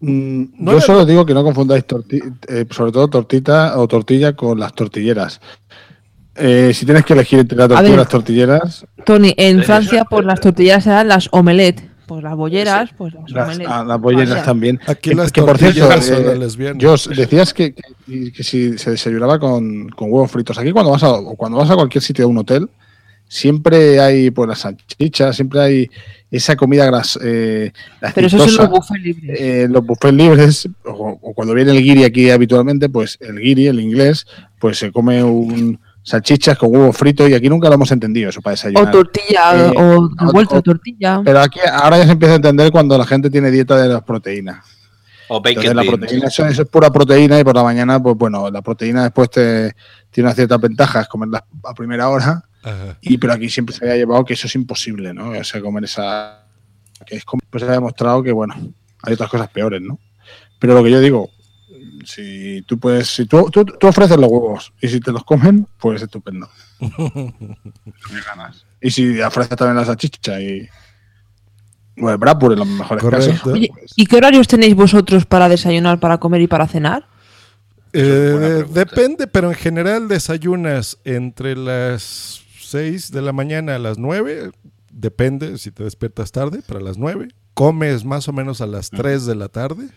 [0.00, 3.88] Mm, No yo era- solo digo que no confundáis torti- eh, sobre todo tortita o
[3.88, 5.40] tortilla con las tortilleras.
[6.36, 11.08] Eh, si tienes que elegir entre las tortilleras, Tony, en Francia, pues las tortillas eran
[11.08, 11.88] las omelette.
[12.06, 13.68] Pues las bolleras, pues las las, omelette.
[13.70, 14.80] ah, las bolleras también.
[14.86, 16.74] Aquí Que- las que por cierto, son eh.
[16.80, 20.58] Jos, decías que, que- que si se desayunaba con, con huevos fritos.
[20.58, 22.68] Aquí cuando vas a cuando vas a cualquier sitio de un hotel,
[23.28, 25.90] siempre hay pues las salchichas, siempre hay
[26.32, 27.70] esa comida gras, eh,
[28.14, 29.40] Pero eso son los buffets libres.
[29.40, 33.66] Eh, los buffets libres, o, o cuando viene el guiri aquí habitualmente, pues el guiri,
[33.68, 34.26] el inglés,
[34.58, 38.40] pues se come un salchichas con huevo frito y aquí nunca lo hemos entendido eso
[38.40, 38.88] para desayunar.
[38.88, 40.08] O tortilla, Eh, o
[40.54, 41.20] de tortilla.
[41.24, 44.02] Pero aquí ahora ya se empieza a entender cuando la gente tiene dieta de las
[44.02, 44.64] proteínas.
[45.28, 48.16] O bacon Entonces, la proteína, eso, eso es pura proteína y por la mañana, pues
[48.16, 49.74] bueno, la proteína después te
[50.10, 52.96] tiene unas ciertas ventajas, comerla a primera hora, Ajá.
[53.00, 55.30] y pero aquí siempre se había llevado que eso es imposible, ¿no?
[55.30, 56.46] O sea, comer esa...
[57.06, 58.54] que es como- pues se ha demostrado que, bueno,
[59.02, 60.00] hay otras cosas peores, ¿no?
[60.58, 61.30] Pero lo que yo digo,
[62.04, 65.66] si tú puedes, si tú, tú, tú ofreces los huevos y si te los comen,
[65.78, 66.48] pues estupendo.
[66.80, 68.66] Me ganas.
[68.80, 70.68] Y si ofreces también la salchicha y...
[71.96, 73.30] Bueno, el Bradbury en los mejores Correcto.
[73.30, 73.52] casos.
[73.52, 77.06] Oye, pues, ¿y qué horarios tenéis vosotros para desayunar, para comer y para cenar?
[77.92, 84.52] Eh, depende, pero en general desayunas entre las 6 de la mañana a las 9.
[84.90, 87.28] Depende si te despiertas tarde, para las 9.
[87.54, 89.88] Comes más o menos a las 3 de la tarde.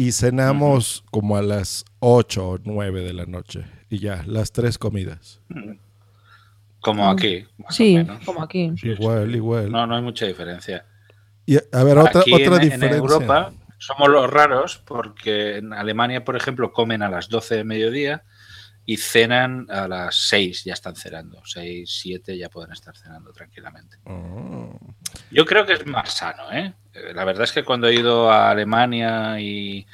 [0.00, 3.66] Y cenamos como a las 8 o 9 de la noche.
[3.90, 5.42] Y ya, las tres comidas.
[6.80, 7.46] Como aquí.
[7.58, 8.24] más o Sí, menos.
[8.24, 8.72] como aquí.
[8.82, 9.70] Igual, igual.
[9.70, 10.86] No, no hay mucha diferencia.
[11.44, 12.96] Y a ver, otra, Aquí otra en, en diferencia.
[12.96, 18.24] Europa somos los raros porque en Alemania, por ejemplo, comen a las 12 de mediodía
[18.86, 21.42] y cenan a las 6, ya están cenando.
[21.44, 23.98] 6, 7 ya pueden estar cenando tranquilamente.
[24.06, 24.78] Oh.
[25.30, 26.72] Yo creo que es más sano, ¿eh?
[26.94, 29.86] Eh, La verdad es que cuando he ido a Alemania y,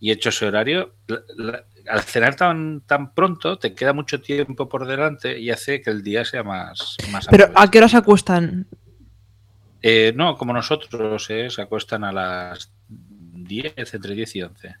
[0.00, 4.20] y he hecho ese horario, la- la- al cenar tan, tan pronto te queda mucho
[4.20, 7.60] tiempo por delante y hace que el día sea más, más Pero amable.
[7.66, 8.66] ¿a qué hora se acuestan?
[9.82, 11.50] Eh, no, como nosotros, ¿eh?
[11.50, 14.76] se acuestan a las 10, entre 10 y 11.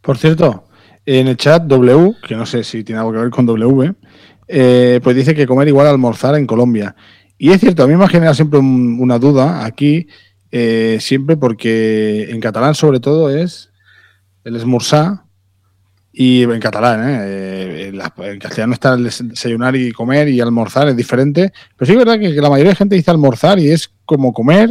[0.00, 0.64] Por cierto,
[1.04, 3.92] en el chat W, que no sé si tiene algo que ver con W,
[4.48, 6.96] eh, pues dice que comer igual a almorzar en Colombia.
[7.36, 10.06] Y es cierto, a mí me ha generado siempre un- una duda aquí,
[10.52, 13.70] eh, siempre porque en catalán sobre todo es
[14.44, 15.20] el esmorzar
[16.12, 17.18] y en catalán, ¿eh?
[17.22, 21.52] Eh, en, la- en castellano está el des- desayunar y comer y almorzar, es diferente.
[21.76, 24.70] Pero sí es verdad que, la mayoría de gente dice almorzar y es como comer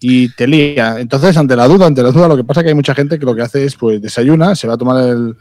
[0.00, 0.96] y te lía.
[0.98, 3.18] Entonces, ante la duda, ante la duda, lo que pasa es que hay mucha gente
[3.20, 5.36] que lo que hace es, pues, desayuna, se va a tomar el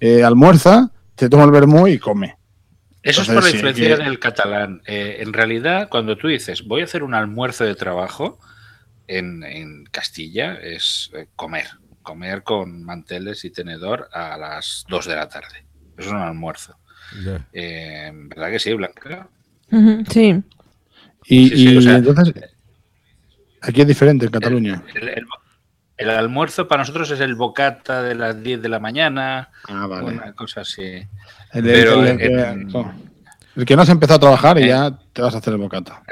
[0.00, 2.36] eh, almuerza, se toma el vermú y come.
[3.02, 4.80] Eso es por la sí, influencia que- del catalán.
[4.86, 8.38] Eh, en realidad, cuando tú dices voy a hacer un almuerzo de trabajo
[9.08, 11.66] en, en Castilla, es eh, comer.
[12.02, 15.64] comer con manteles y tenedor a las 2 de la tarde.
[15.96, 16.76] Es un almuerzo.
[17.24, 17.46] Ya.
[17.52, 19.28] Eh, ¿Verdad que sí, Blanca?
[20.10, 20.42] Sí.
[21.26, 22.34] Y, Sí, sí, y o sea- entonces,
[23.60, 24.82] aquí es diferente en Cataluña.
[24.94, 25.26] El, el-
[25.98, 29.50] el almuerzo para nosotros es el bocata de las 10 de la mañana.
[29.68, 30.06] Ah, vale.
[30.12, 30.82] Una cosa así.
[30.84, 34.68] El, Pero el- que no has empezado a trabajar y Eh.
[34.68, 36.02] ya te vas a hacer el bocata.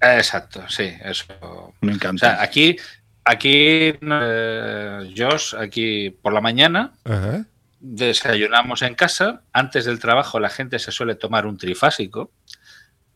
[0.00, 1.74] Exacto, sí, eso.
[1.80, 2.34] Me O encanta.
[2.36, 2.76] sea, aquí,
[3.24, 7.44] aquí, eh, Josh, aquí por la mañana Ajá.
[7.80, 9.42] desayunamos en casa.
[9.52, 12.30] Antes del trabajo la gente se suele tomar un trifásico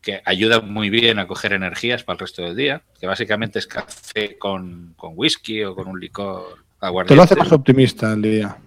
[0.01, 3.67] que ayuda muy bien a coger energías para el resto del día, que básicamente es
[3.67, 7.13] café con, con whisky o con un licor aguardiente.
[7.13, 8.57] Te lo hace más optimista el día.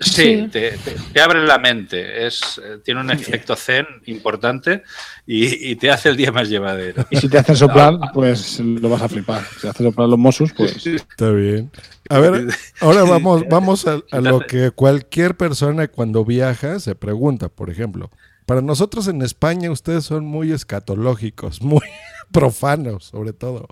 [0.00, 4.82] Sí, te, te- te abre la mente, es, eh, tiene un efecto zen importante
[5.26, 7.06] y, y te hace el día más llevadero.
[7.10, 9.42] Y si te hacen soplar, pues lo vas a flipar.
[9.54, 10.86] Si te hacen soplar los Mossus, pues.
[10.86, 11.70] Está bien.
[12.08, 12.46] A ver,
[12.80, 18.10] ahora vamos, vamos a, a lo que cualquier persona cuando viaja se pregunta, por ejemplo.
[18.44, 21.82] Para nosotros en España ustedes son muy escatológicos, muy
[22.30, 23.66] profanos sobre todo.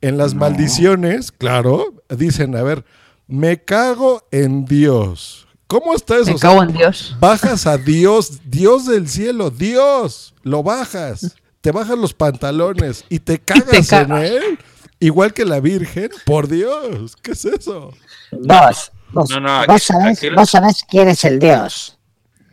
[0.00, 2.84] En las maldiciones, claro, dicen, a ver,
[3.26, 5.47] me cago en Dios.
[5.68, 6.26] ¿Cómo está eso?
[6.26, 7.16] Me O sea, cago en Dios.
[7.20, 13.38] Bajas a Dios, Dios del cielo, Dios, lo bajas, te bajas los pantalones y te
[13.44, 14.24] cagas, en cagas.
[14.30, 14.58] él,
[14.98, 17.92] igual que la Virgen, por Dios, ¿qué es eso?
[18.32, 21.98] Vos, vos, No, no, vos sabés, lo- vos sabés quién es el Dios.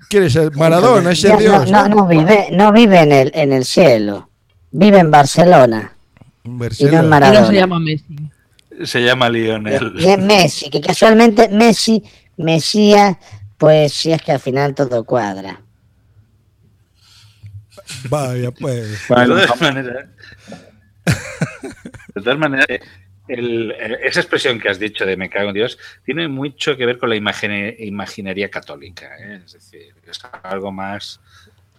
[0.09, 1.71] ¿Quieres ser Maradona, es el no, Dios?
[1.71, 4.29] no, no vive, no vive en el, en el cielo.
[4.71, 5.93] Vive en Barcelona.
[6.43, 7.47] Y no en Y no Maradona.
[7.47, 8.05] se llama Messi.
[8.83, 9.93] Se llama Lionel.
[9.97, 12.03] Y es Messi, que casualmente Messi,
[12.37, 13.17] Mesías,
[13.57, 15.61] pues sí es que al final todo cuadra.
[18.09, 19.07] Vaya, pues.
[19.09, 20.05] De todas maneras,
[22.15, 22.79] de todas maneras, eh,
[23.27, 26.85] el- eh, esa expresión que has dicho de me cago en Dios tiene mucho que
[26.85, 29.09] ver con la imagine- imaginería católica.
[29.19, 29.41] ¿eh?
[29.45, 31.19] Es decir, es algo más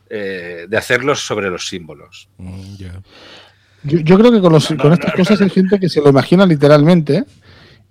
[0.08, 2.28] eh, de hacerlos sobre los símbolos.
[2.38, 6.08] Mm, Yo, yo creo que con, los- con estas cosas hay gente que se lo
[6.10, 7.24] imagina literalmente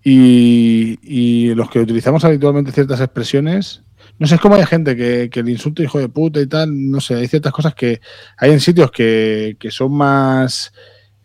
[0.05, 3.83] y, y los que utilizamos habitualmente ciertas expresiones,
[4.19, 6.69] no sé, es como hay gente que, que el insulto hijo de puta y tal,
[6.89, 7.99] no sé, hay ciertas cosas que
[8.37, 10.71] hay en sitios que, que son más...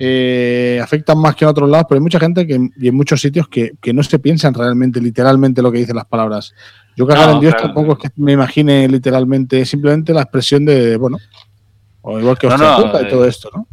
[0.02, 3.20] eh, afectan más que en otros lados, pero hay mucha gente que, y en muchos
[3.20, 6.54] sitios que, que no se piensan realmente, literalmente lo que dicen las palabras.
[6.96, 7.66] Yo cagar No, en Dios claro.
[7.68, 11.18] tampoco es que me imagine literalmente, simplemente la expresión de, bueno,
[12.00, 13.68] o igual que No, hostia no, puta y eh, todo esto, ¿no?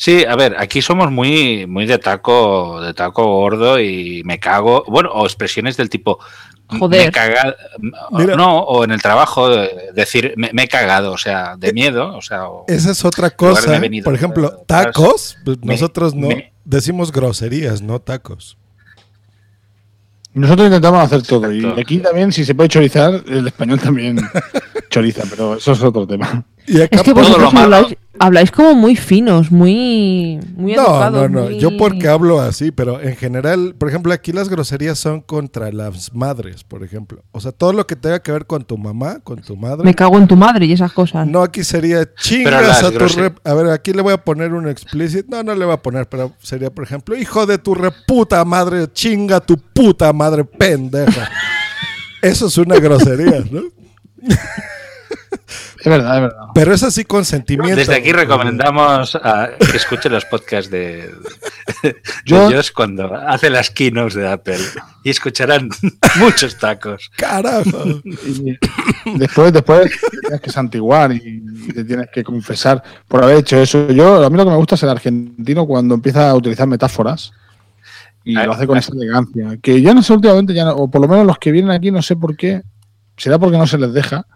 [0.00, 4.84] Sí, a ver, aquí somos muy, muy de taco, de taco gordo y me cago,
[4.86, 6.20] bueno, o expresiones del tipo
[6.68, 7.00] Joder.
[7.00, 7.56] me he cagado,
[8.12, 8.36] Mira.
[8.36, 12.16] no, o en el trabajo de- decir me, me he cagado, o sea, de miedo,
[12.16, 13.76] o sea, o- Esa es otra cosa.
[13.80, 18.56] venido Por ejemplo, tacos, pues Me- nosotros no me- decimos groserías, no tacos.
[20.34, 21.50] Nosotros intentamos hacer todo.
[21.52, 24.18] Y aquí también, si se puede chorizar, el español también
[24.90, 26.44] choriza, pero eso es otro tema.
[26.66, 31.12] Y acá Es que por- vosotros habláis, habláis como muy finos, muy, muy No, educados.
[31.22, 31.42] no, no.
[31.46, 35.70] muy- Yo porque hablo así, pero en general, por ejemplo, aquí las groserías son contra
[35.72, 37.22] las madres, por ejemplo.
[37.32, 39.84] O sea, todo lo que tenga que ver con tu mamá, con tu madre.
[39.84, 41.26] Me cago en tu madre y esas cosas.
[41.26, 43.38] No, aquí sería chingas a tu rep.
[43.46, 45.26] A ver, aquí le voy a poner un explicit.
[45.28, 48.86] No, no le voy a poner, pero sería, por ejemplo, hijo de tu reputa madre,
[48.92, 51.30] chinga tu puta madre pendeja.
[52.22, 53.62] Eso es una grosería, ¿no?
[55.78, 56.38] Es verdad, es verdad.
[56.54, 57.76] Pero es así con sentimiento.
[57.76, 61.10] Desde aquí recomendamos a que escuchen los podcasts de,
[61.82, 61.96] de
[62.26, 64.58] Yo- Josh cuando hace las keynotes de Apple
[65.04, 65.70] y escucharán
[66.18, 67.10] muchos tacos.
[67.16, 67.84] Carajo.
[68.04, 68.58] Y
[69.18, 71.42] después, después te tienes que santiguar y
[71.72, 73.88] te tienes que confesar por haber hecho eso.
[73.90, 77.32] Yo, a mí lo que me gusta es el argentino cuando empieza a utilizar metáforas
[78.24, 79.56] y Ah, lo hace con esa elegancia.
[79.62, 81.90] Que ya no sé últimamente, ya no- o por lo menos los que vienen aquí,
[81.90, 82.60] no sé por qué,
[83.16, 84.26] será porque no se les deja.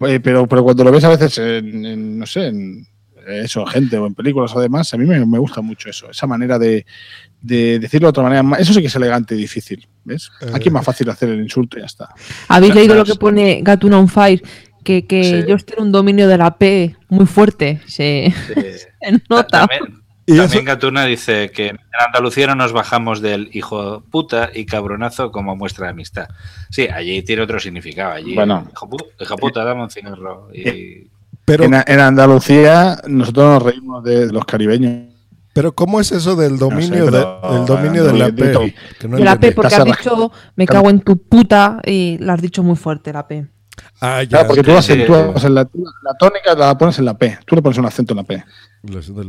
[0.00, 2.86] Eh, pero, pero cuando lo ves a veces en, en, no sé, en
[3.26, 6.26] eso, gente o en películas o demás, a mí me, me gusta mucho eso, esa
[6.26, 6.86] manera de,
[7.40, 8.58] de decirlo de otra manera.
[8.58, 10.30] Eso sí que es elegante y difícil, ¿ves?
[10.52, 12.08] Aquí es más fácil hacer el insulto y ya está.
[12.48, 14.42] ¿Habéis leído lo que pone Gatuna on Fire?
[14.84, 15.50] Que, que Sí.
[15.52, 17.80] Josh tiene un dominio de la P muy fuerte.
[17.86, 18.88] Se, se
[19.28, 19.66] nota.
[19.66, 20.00] También,
[20.30, 24.66] Y también eso- Gatuna dice que en Andalucía no nos bajamos del hijo puta y
[24.66, 26.28] cabronazo como muestra de amistad.
[26.70, 28.12] Sí, allí tiene otro significado.
[28.12, 28.68] Allí, Bueno.
[28.70, 30.48] hijo, pu- hijo puta, dame un cigarro.
[30.52, 31.08] Y,
[31.44, 35.14] Pero, en, en Andalucía nosotros nos reímos de los caribeños.
[35.54, 38.74] pero ¿cómo es eso del dominio, pero- de, del dominio de la P?
[39.00, 42.34] Que no de la P, porque has dicho me cago en tu puta y la
[42.34, 43.46] has dicho muy fuerte, la P.
[44.00, 44.28] Ah, ya.
[44.28, 45.68] Claro, porque tú sí, acentúas en la,
[46.02, 47.38] la tónica la pones en la P.
[47.44, 48.44] Tú le pones un acento en la P.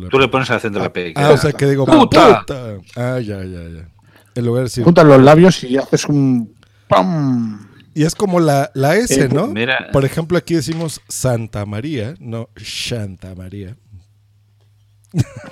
[0.10, 1.14] Tú le pones el acento de la P.
[1.16, 2.39] Ah, o sea que digo, ¡Puta!
[2.41, 2.78] puta.
[2.95, 3.89] Ah, ya, ya, ya.
[4.36, 6.54] En lugar de decir- Juntas los labios y haces un
[6.88, 7.68] ¡pam!
[7.95, 9.47] Y es como la, la S, Eh, ¿no?
[9.47, 9.89] mira.
[9.91, 13.76] Por ejemplo, aquí decimos Santa María, no Santa María.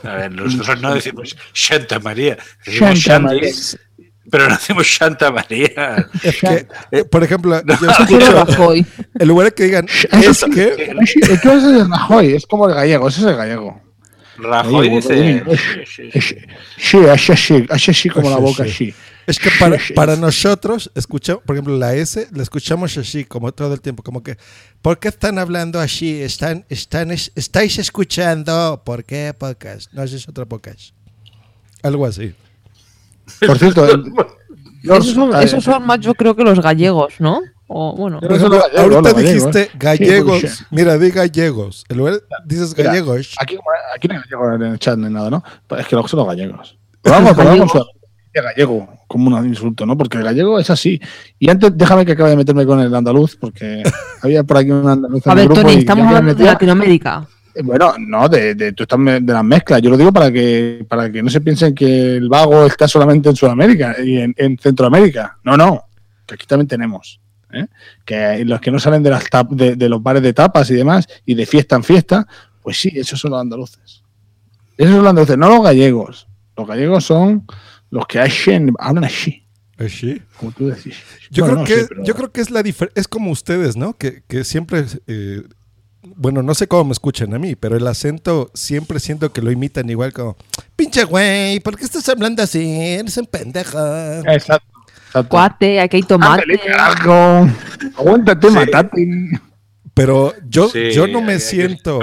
[0.04, 3.50] A ver, nosotros no decimos Santa María, decimos Santa María.
[4.30, 6.08] Pero no decimos Santa María.
[6.24, 8.86] Es que, eh, por ejemplo, yo No, escucho, Rajoy.
[9.20, 12.76] en lugar de que digan, es que, Es que ese es Rajoy, es como el
[12.76, 13.82] gallego, ese es el gallego.
[14.40, 15.44] Rajoy dice.
[16.78, 18.94] Sí, así, así, así, así como la boca, así.
[19.26, 23.74] Es que para, para nosotros, escuchamos, por ejemplo, la S la escuchamos así, como todo
[23.74, 24.38] el tiempo, como que,
[24.82, 26.22] ¿por qué están hablando así?
[26.22, 29.92] Están, están, es- estáis escuchando, ¿por qué podcast?
[29.92, 30.92] No, es otro podcast.
[31.84, 32.34] Algo así.
[33.46, 33.86] Por cierto,
[34.84, 37.42] Esos son, Ah, esos son más, yo creo que los gallegos, ¿no?
[37.68, 38.20] O bueno.
[38.22, 39.70] Pero eso Ahorita dijiste ¿eh?
[39.78, 41.84] gallegos, Sí, porque- mira, di gallegos.
[41.90, 43.36] En lugar dices Mira, gallegos.
[43.40, 43.58] Aquí,
[43.96, 45.44] aquí no hay gallego en el chat ni nada, ¿no?
[45.68, 46.78] Pues Es que luego son los gallegos.
[47.02, 47.82] Pero vamos, pero vamos a
[48.42, 49.98] gallego como un insulto, ¿no?
[49.98, 51.02] Porque el gallego es así.
[51.40, 53.84] Y antes, déjame que acabe de meterme con el andaluz, porque
[54.22, 56.44] había por aquí un andaluz en A ver, Tony, estamos ya que me hablando de
[56.46, 57.28] Latinoamérica.
[57.64, 59.82] Bueno, no, de, de, tú estás me- de las mezclas.
[59.82, 63.30] Yo lo digo para que, para que no se piensen que el vago está solamente
[63.30, 65.38] en Sudamérica y en, en Centroamérica.
[65.44, 65.84] No, no,
[66.26, 67.20] que aquí también tenemos.
[67.54, 67.66] ¿eh?
[68.06, 70.74] Que los que no salen de, las tap- de, de los bares de tapas y
[70.76, 72.28] demás, y de fiesta en fiesta,
[72.62, 74.04] pues sí, esos son los andaluces.
[74.78, 76.28] Esos son los andaluces, no los gallegos.
[76.58, 77.46] Los gallegos son
[77.90, 79.44] los que hacen- hablan así,
[79.78, 80.22] Así.
[80.38, 80.96] como tú decís.
[81.32, 83.00] Yo, creo no que, pero- yo creo que es la diferencia.
[83.00, 83.94] Es como ustedes, ¿no?
[83.94, 84.86] Que, que siempre.
[85.08, 85.44] eh,
[86.16, 89.52] bueno, no sé cómo me escuchan a mí, pero el acento siempre siento que lo
[89.52, 90.38] imitan igual como.
[90.76, 92.70] Pinche güey, ¿por qué estás hablando así?
[92.70, 93.78] Eres un pendejo.
[93.78, 94.68] Exacto.
[95.08, 95.30] exacto.
[95.30, 96.44] Cuate, aquí hay tomate.
[96.44, 97.50] Ándale, carajo.
[97.98, 99.30] Aguántate, matate.
[99.94, 102.00] Pero yo, Sí, yo no me siento.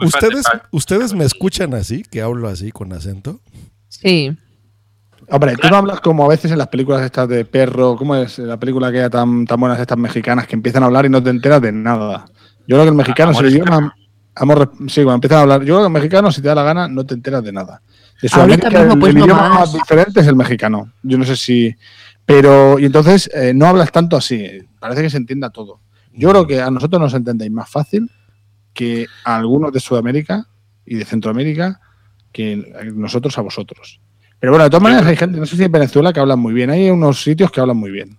[0.00, 0.44] ¿Ustedes.
[0.70, 2.02] ¿Ustedes me escuchan así?
[2.02, 3.40] Que hablo así con acento.
[3.88, 4.36] Sí.
[5.28, 8.38] Hombre, tú no hablas como a veces en las películas estas de perro, ¿cómo es
[8.38, 11.30] la película que tan, tan buenas estas mexicanas que empiezan a hablar y no te
[11.30, 12.26] enteras de nada?
[12.66, 13.94] Yo creo que el mexicano, si le idioma,
[14.34, 16.62] amor, sí, cuando empiezan a hablar, yo creo que el mexicano, si te da la
[16.62, 17.82] gana, no te enteras de nada.
[18.20, 19.58] De Sudamérica, mismo, el, pues, el no idioma más.
[19.60, 20.92] más diferente es el mexicano.
[21.02, 21.74] Yo no sé si.
[22.24, 24.60] Pero, y entonces, eh, no hablas tanto así.
[24.80, 25.80] Parece que se entienda todo.
[26.12, 28.10] Yo creo que a nosotros nos entendéis más fácil
[28.72, 30.46] que a algunos de Sudamérica
[30.84, 31.80] y de Centroamérica
[32.32, 34.00] que nosotros a vosotros.
[34.38, 36.52] Pero bueno, de todas maneras hay gente, no sé si en Venezuela, que hablan muy
[36.52, 36.70] bien.
[36.70, 38.18] Hay unos sitios que hablan muy bien.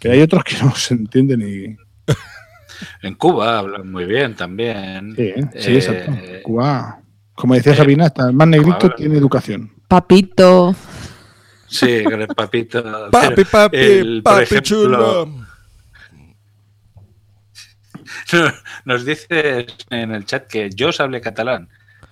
[0.00, 1.85] Pero hay otros que no se entienden y...
[3.02, 5.14] En Cuba hablan muy bien también.
[5.16, 6.12] Sí, sí, Eh, exacto.
[6.44, 7.00] Cuba,
[7.34, 9.72] como decía Sabina, hasta el más negrito Cuba, tiene educación.
[9.88, 10.74] Papito.
[11.68, 12.82] Sí, con el papito.
[13.10, 15.46] Papi, papi, el- papi ejemplo, chulo.
[18.84, 21.68] Nos dices en el chat que Jos hable catalán,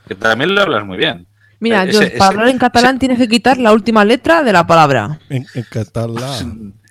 [0.09, 1.27] que también lo hablas muy bien.
[1.61, 4.43] Mira, Eh, Jos, ese- para ese- hablar en catalán tienes que quitar la última letra
[4.43, 5.19] de la palabra.
[5.29, 6.75] En, en catalán.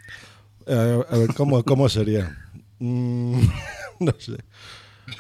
[0.66, 2.38] Eh, a ver, ¿cómo, cómo sería?
[2.84, 3.40] Mm,
[4.02, 4.38] no sé.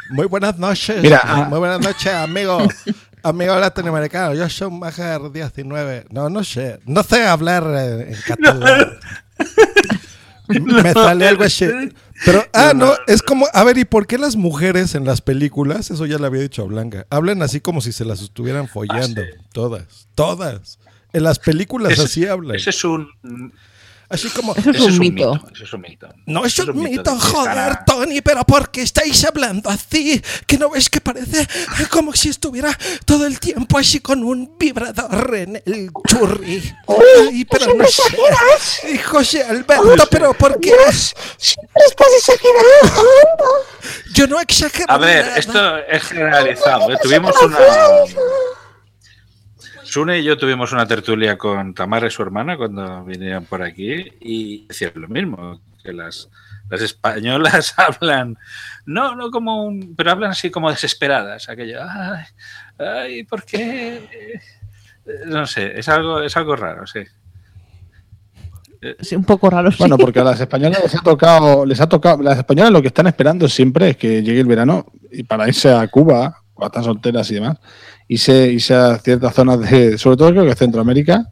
[0.09, 1.01] Muy buenas noches.
[1.01, 1.45] Mira, ah.
[1.49, 2.59] muy buenas noches, amigo.
[3.26, 4.34] Amigo latinoamericano.
[4.36, 6.07] Yo soy un Majer 19.
[6.09, 6.82] No, no sé.
[6.86, 7.64] No sé hablar
[8.05, 8.99] en catalán.
[10.49, 11.66] Me sale algo así.
[12.26, 15.89] Pero, ah, no, es como, a ver, ¿y por qué las mujeres en las películas,
[15.89, 19.22] eso ya le había dicho a Blanca, hablan así como si se las estuvieran follando?
[19.53, 20.80] Todas, todas.
[21.14, 22.57] En las películas Ese- así hablan.
[22.57, 23.07] Ese es un.
[24.14, 24.53] Así como.
[24.55, 25.34] Eso es ese un mito.
[25.53, 26.07] Eso es un mito.
[26.28, 29.70] No es Eso un mito, de que joder, están- Tony, pero ¿por qué estáis hablando
[29.70, 30.22] así?
[30.45, 31.47] ¿Que no ves que parece
[31.89, 36.74] como si estuviera todo el tiempo así con un vibrador en el churri?
[36.88, 38.03] Ay, pero no sé.
[38.93, 40.74] Y José Alberto, pero ¿por qué?
[41.38, 43.03] Siempre estás exagerando.
[44.14, 44.91] Yo no exagero.
[44.91, 45.38] A ver, nada.
[45.38, 46.91] esto es generalizado.
[46.91, 46.97] ¿eh?
[47.01, 47.57] Tuvimos una.
[49.93, 54.11] Sune y yo tuvimos una tertulia con Tamara y su hermana cuando vinieron por aquí
[54.21, 56.31] y decían lo mismo, que las,
[56.67, 58.35] las españolas hablan,
[58.87, 62.25] no, no como un, pero hablan así como desesperadas, aquello, ay,
[62.79, 64.39] ay, ¿por qué?
[65.27, 67.01] No sé, es algo, es algo raro, sí.
[68.99, 69.69] Sí, un poco raro.
[69.69, 69.77] sí.
[69.77, 72.87] Bueno, porque a las españolas les ha tocado, les ha tocado, las españolas lo que
[72.87, 76.83] están esperando siempre es que llegue el verano y para irse a Cuba, o están
[76.83, 77.59] solteras y demás,
[78.08, 81.32] irse, irse a ciertas zonas de, sobre todo creo que Centroamérica,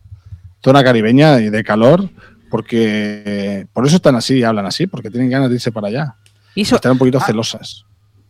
[0.63, 2.09] zona caribeña y de calor,
[2.49, 6.15] porque por eso están así y hablan así, porque tienen ganas de irse para allá.
[6.55, 7.25] Y Están un poquito Ah.
[7.25, 7.85] celosas.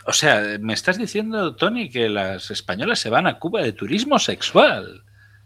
[0.06, 4.18] O sea, me estás diciendo, Tony, que las españolas se van a Cuba de turismo
[4.20, 5.04] sexual.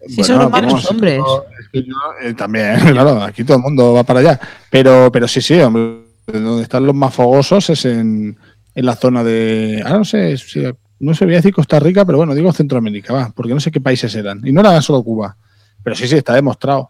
[0.07, 1.19] Sí, son vamos, hombres.
[1.59, 4.39] es que yo, eh, también, claro, aquí todo el mundo va para allá.
[4.69, 8.37] Pero, pero sí, sí, hombre, donde están los más fogosos es en,
[8.75, 9.81] en la zona de.
[9.83, 10.63] Ahora no sé, si-
[10.99, 13.71] no sé, voy a decir Costa Rica, pero bueno, digo Centroamérica, va, porque no sé
[13.71, 14.41] qué países eran.
[14.45, 15.35] Y no era solo Cuba.
[15.83, 16.89] Pero sí, sí, está demostrado.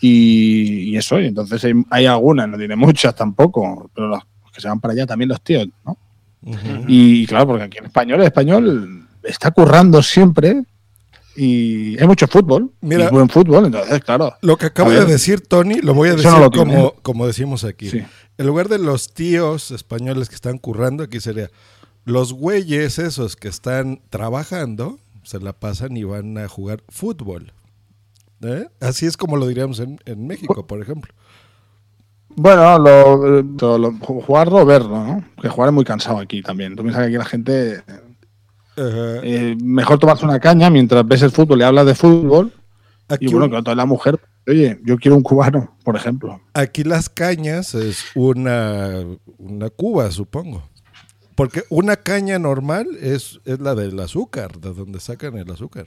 [0.00, 4.22] Y, y eso, y entonces hay, hay algunas, no tiene muchas tampoco, pero las
[4.52, 5.96] que se van para allá también los tíos, ¿no?
[6.88, 10.64] Y claro, porque aquí en español, el español está currando siempre
[11.36, 14.34] y hay mucho fútbol, Mira, y buen fútbol, entonces, claro.
[14.42, 16.74] Lo que acaba A ver, de decir Tony, lo voy a decir no lo tiene.
[16.74, 17.88] como, como decimos aquí.
[17.88, 18.02] Sí.
[18.38, 21.48] En lugar de los tíos españoles que están currando, aquí sería
[22.04, 27.52] los güeyes esos que están trabajando, se la pasan y van a jugar fútbol.
[28.42, 28.66] ¿Eh?
[28.80, 31.12] Así es como lo diríamos en, en México, por ejemplo.
[32.34, 35.24] Bueno, lo, lo- lo- jugarlo o verlo, ¿no?
[35.40, 36.74] Que jugar es muy cansado aquí también.
[36.74, 37.82] Tú piensas que aquí la gente.
[38.76, 42.52] eh, mejor tomarse una caña mientras ves el fútbol y hablas de fútbol.
[43.08, 44.18] Aquí y bueno, que toda la mujer.
[44.48, 46.40] Oye, yo quiero un cubano, por ejemplo.
[46.54, 49.04] Aquí las cañas es una,
[49.38, 50.68] una cuba, supongo.
[51.34, 55.86] Porque una caña normal es, es la del azúcar, de donde sacan el azúcar.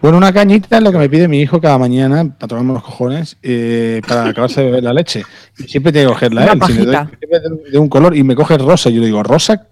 [0.00, 2.82] Bueno, una cañita es lo que me pide mi hijo cada mañana para tomarme los
[2.82, 5.22] cojones eh, para acabarse de beber la leche.
[5.58, 6.60] Y siempre tiene que cogerla Una él.
[6.66, 9.68] Si doy de, de un color y me coge rosa, yo le digo, rosa,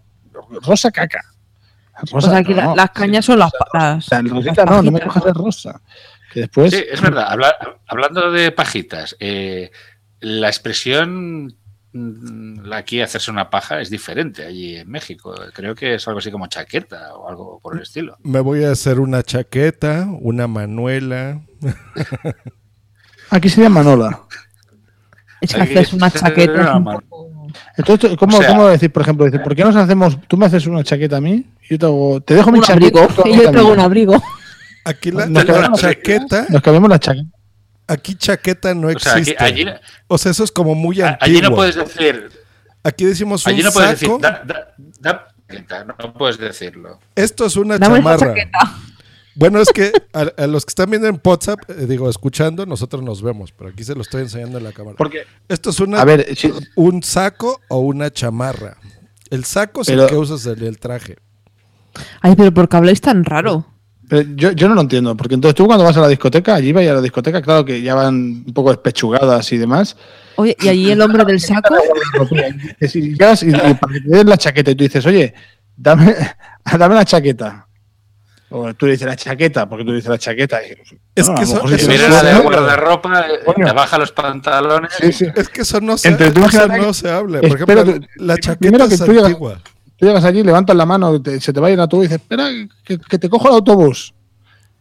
[0.63, 1.23] rosa caca.
[2.13, 2.77] o sea, aquí la- no.
[2.77, 5.35] las cañas son las, las, O sea, el las rosita no, no me cojas el
[5.35, 5.81] rosa.
[6.31, 6.75] Que después.
[6.75, 7.25] Sí, es verdad.
[7.31, 7.57] Habla-
[7.87, 9.71] hablando de pajitas, eh,
[10.21, 11.57] la expresión
[12.73, 15.35] aquí hacerse una paja es diferente allí en México.
[15.55, 18.17] Creo que es algo así como chaqueta o algo por el estilo.
[18.23, 21.41] Me voy a hacer una chaqueta, una manuela.
[23.31, 24.23] Aquí sería Manola.
[25.41, 26.83] Es que haces una se- chaqueta.
[27.77, 30.47] Entonces, ¿cómo, O sea- cómo decir, por ejemplo, dice, ¿por qué nos hacemos, tú me
[30.47, 33.05] haces una chaqueta a mí yo te, hago- te dejo mi chaqueta?
[33.05, 33.27] abrigo.
[33.29, 33.73] Y yo tengo mía?
[33.75, 34.23] un abrigo.
[34.85, 37.29] Aquí la, Nos la chaqueta, Nos cambiamos la chaqueta.
[37.89, 39.43] Aquí chaqueta no O sea, aquí- existe.
[39.45, 39.67] allí-
[40.07, 41.27] o sea, eso es como muy A- antiguo.
[41.27, 42.31] Allí no puedes decir.
[42.85, 44.19] Aquí decimos un Allí no puedes saco.
[44.19, 44.23] decir.
[44.23, 47.01] Da, da- da chaqueta, no puedes decirlo.
[47.17, 48.35] Esto es una Dame chamarra.
[49.35, 53.03] Bueno, es que a, a los que están viendo en WhatsApp, eh, digo, escuchando, nosotros
[53.05, 54.97] nos vemos, pero aquí se lo estoy enseñando en la cámara.
[54.97, 58.77] Porque, Esto es una, a ver, si- un saco o una chamarra.
[59.31, 61.19] El saco es el que usas en el traje.
[62.21, 63.67] Ay, pero ¿por qué habláis tan raro?
[64.09, 66.73] Pero yo, yo no lo entiendo, porque entonces tú cuando vas a la discoteca, allí
[66.73, 68.15] vas a la discoteca, claro que ya van
[68.47, 69.97] un poco despechugadas y demás.
[70.37, 71.75] Oye, ¿y allí el hombre del saco?
[72.81, 75.35] Decir, llegas y, y para que te den la chaqueta y tú dices, oye,
[75.77, 76.15] dame,
[76.79, 77.65] dame la chaqueta.
[78.51, 80.59] O tú le dices la chaqueta, porque tú dices la chaqueta.
[80.67, 80.73] Y,
[81.15, 84.91] Es bueno, que eso- eso no vienes se de guardarropa, eh, te baja los pantalones.
[84.99, 85.27] Sí, sí.
[85.37, 87.41] Es que eso no se, Entre tú eso no que- se habla.
[87.41, 89.61] Por ejemplo, la chaqueta que es tú llegas- antigua.
[89.99, 92.03] Tú llegas allí, levantas la mano, te- se te va a ir a tu y
[92.03, 92.49] dices, espera,
[92.85, 94.15] que, que te cojo el autobús.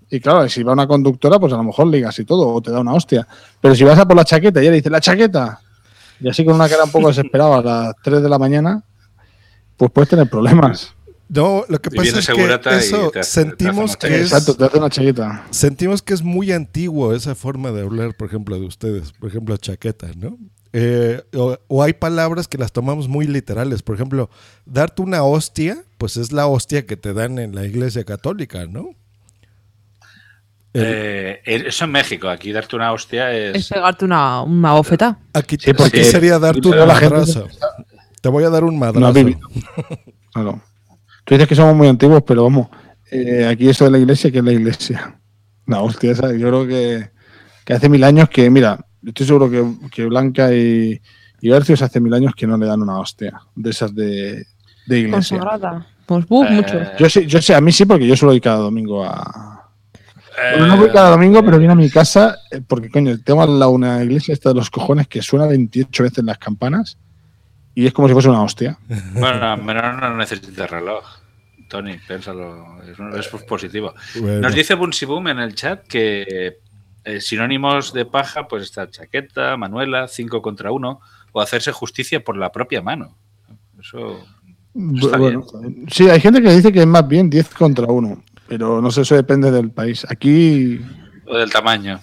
[0.10, 2.72] Y claro, si va una conductora, pues a lo mejor ligas y todo, o te
[2.72, 3.28] da una hostia.
[3.60, 5.60] Pero si vas a por la chaqueta y ella dice, la chaqueta,
[6.22, 8.84] y así con una cara un poco desesperada a las 3 de la mañana,
[9.76, 10.94] pues puedes tener problemas.
[11.30, 12.46] No, lo que pasa es que y
[12.78, 15.44] eso te hace- sentimos te hace que una es, Exacto, te hace una chaqueta.
[15.50, 19.58] sentimos que es muy antiguo esa forma de hablar, por ejemplo, de ustedes, por ejemplo,
[19.58, 20.38] chaqueta, ¿no?
[20.80, 24.30] Eh, o, o hay palabras que las tomamos muy literales, por ejemplo,
[24.66, 28.90] darte una hostia, pues es la hostia que te dan en la iglesia católica, ¿no?
[30.74, 33.70] El- Eh, eso en México, aquí darte una hostia Es es.
[33.70, 35.18] pegarte una, una bofeta.
[35.34, 37.48] aquí, Sí, porque- aquí sería darte pero un la gente- madrazo.
[38.22, 39.14] Te voy a dar un No madrazo.
[39.14, 39.40] vivido.
[40.34, 40.62] Claro.
[41.24, 42.68] Tú dices que somos muy antiguos, pero vamos,
[43.12, 45.20] eh, aquí esto de la iglesia, que es la iglesia?
[45.66, 47.10] La hostia esa, yo creo que,
[47.66, 51.00] que hace mil años que, mira, estoy seguro que, que Blanca y,
[51.42, 54.46] y Bercios hace mil años que no le dan una hostia de esas de,
[54.88, 55.38] de iglesia.
[55.40, 55.88] Consagrada.
[56.06, 56.80] Pues buf, Eh, mucho.
[56.98, 59.70] Yo sí, yo sé, a mí sí, porque yo suelo ir cada domingo a.
[60.38, 63.42] eh, Bueno, no voy cada domingo, pero viene a mi casa, eh, porque coño, tengo
[63.44, 66.98] al lado una iglesia esta de los cojones que suena 28 veces las campanas
[67.76, 68.78] y es como si fuese una hostia.
[69.14, 71.04] Bueno, pero no necesitas reloj.
[71.70, 73.94] Tony, piénsalo, es, un- es positivo.
[74.22, 74.40] Bueno.
[74.40, 76.60] Nos dice Bunsiboom en el chat que
[77.08, 81.00] eh, sinónimos de paja, pues está chaqueta, manuela, 5 contra 1,
[81.32, 83.16] o hacerse justicia por la propia mano.
[83.80, 84.20] Eso
[84.96, 85.46] está Bueno,
[85.90, 89.02] sí, hay gente que dice que es más bien 10 contra 1, pero no sé,
[89.02, 90.06] eso depende del país.
[90.10, 90.82] Aquí.
[91.26, 92.00] o del tamaño.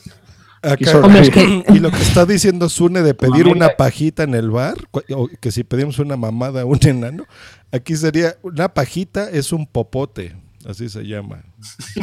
[0.62, 4.22] aquí Acá- Hombre, es que- Y lo que está diciendo Sune de pedir una pajita
[4.22, 4.76] en el bar,
[5.14, 7.24] o que si pedimos una mamada a un enano,
[7.72, 10.34] aquí sería una pajita es un popote,
[10.66, 11.42] así se llama.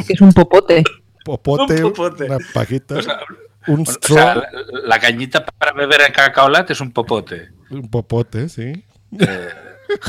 [0.08, 0.84] Es un popote.
[1.24, 2.24] Popote, Un popote.
[2.24, 3.20] una pajita, O sea,
[3.68, 4.48] un O sea, la,
[4.84, 7.48] la cañita para beber en cacaolat es un popote.
[7.70, 8.84] un popote, sí.
[9.18, 9.48] Eh,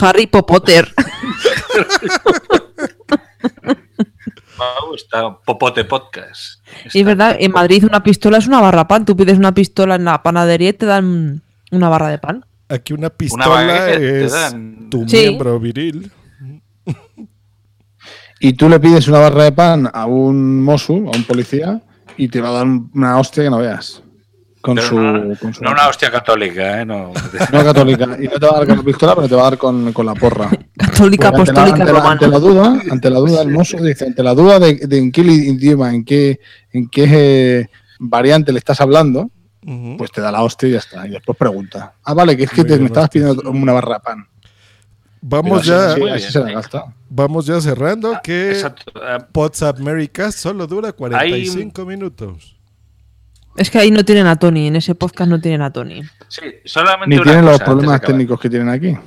[0.01, 0.87] Harry Popotter.
[4.57, 6.61] Mau, está Popote Podcast.
[6.93, 9.03] Y es verdad, en Madrid una pistola es una barra pan.
[9.05, 11.41] Tú pides una pistola en la panadería y te dan
[11.71, 12.45] una barra de pan.
[12.69, 14.33] Aquí una pistola es
[14.89, 15.17] tu Sí.
[15.17, 16.11] miembro viril.
[18.43, 21.81] Y tú le pides una barra de pan a un mosu, a un policía,
[22.17, 24.03] y te va a dar una hostia que no veas.
[24.61, 26.85] con su, no, con su- no una hostia católica, ¿eh?
[26.85, 27.11] No.
[27.51, 28.05] no católica.
[28.19, 29.91] Y no te va a dar con la pistola, pero te va a dar con,
[29.93, 30.49] con la porra.
[30.77, 32.11] Católica, Porque ante la- apostólica, ante la, romana.
[32.11, 35.11] ante la duda, ante la duda, el mozo dice, ante la duda de, de en
[35.11, 36.39] qué idioma, en qué,
[36.71, 37.05] en qué
[37.61, 37.69] eh,
[37.99, 39.29] variante le estás hablando,
[39.97, 41.07] pues te da la hostia y ya está.
[41.07, 41.93] Y después pregunta.
[42.03, 44.27] Ah, vale, que es que te, me estabas pidiendo una barra de pan.
[45.25, 46.31] Vamos ya, así- Muy así bien.
[46.31, 46.93] se la gasta.
[47.09, 48.91] vamos ya cerrando que Exacto.
[49.01, 52.57] Ah, WhatsApp America solo dura 45 minutos.
[53.55, 56.01] Es que ahí no tienen a Tony, en ese podcast no tienen a Tony.
[56.27, 58.97] Sí, solamente Ni una tienen los cosa problemas técnicos que tienen aquí.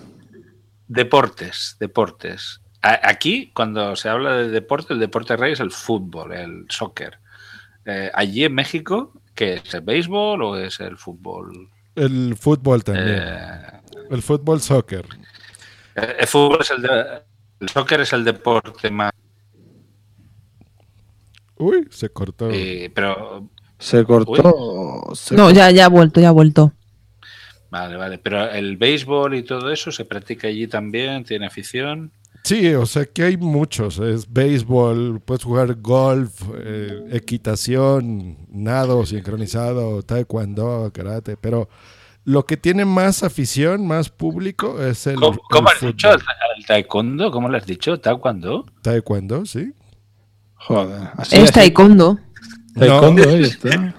[0.89, 2.61] Deportes, deportes.
[2.83, 7.19] A- Aquí, cuando se habla de deporte, el deporte rey es el fútbol, el soccer.
[7.85, 9.75] Eh, allí en México, ¿qué es?
[9.75, 11.69] ¿El béisbol o es el fútbol?
[11.97, 13.19] El fútbol también.
[13.21, 13.63] Eh,
[14.11, 15.05] El fútbol soccer.
[15.97, 17.23] El, el fútbol es el de-
[17.61, 19.13] el soccer es el deporte más.
[21.59, 22.51] Uy, se cortó.
[22.51, 25.03] eh, pero Se cortó.
[25.15, 26.73] se No, ya, ya ha vuelto, ya ha vuelto.
[27.71, 28.19] vale, vale.
[28.19, 32.13] Pero el béisbol y todo eso se practica allí también, tiene afición.
[32.45, 33.99] Sí, o sea que hay muchos.
[33.99, 41.69] Es béisbol, puedes jugar golf, eh, equitación, nado sincronizado, taekwondo, karate, pero
[42.27, 46.11] lo que tiene más afición, más público es el, ¿Cómo, cómo el has dicho?
[46.13, 47.31] ¿El, taekwondo?
[47.31, 48.01] ¿Cómo lo has dicho?
[48.01, 48.67] ¿Taekwondo?
[48.83, 49.73] Taekwondo, sí.
[50.57, 51.11] Joder.
[51.17, 51.53] Así, Es así.
[51.53, 52.19] taekwondo.
[52.77, 53.71] Taekwondo, ahí está.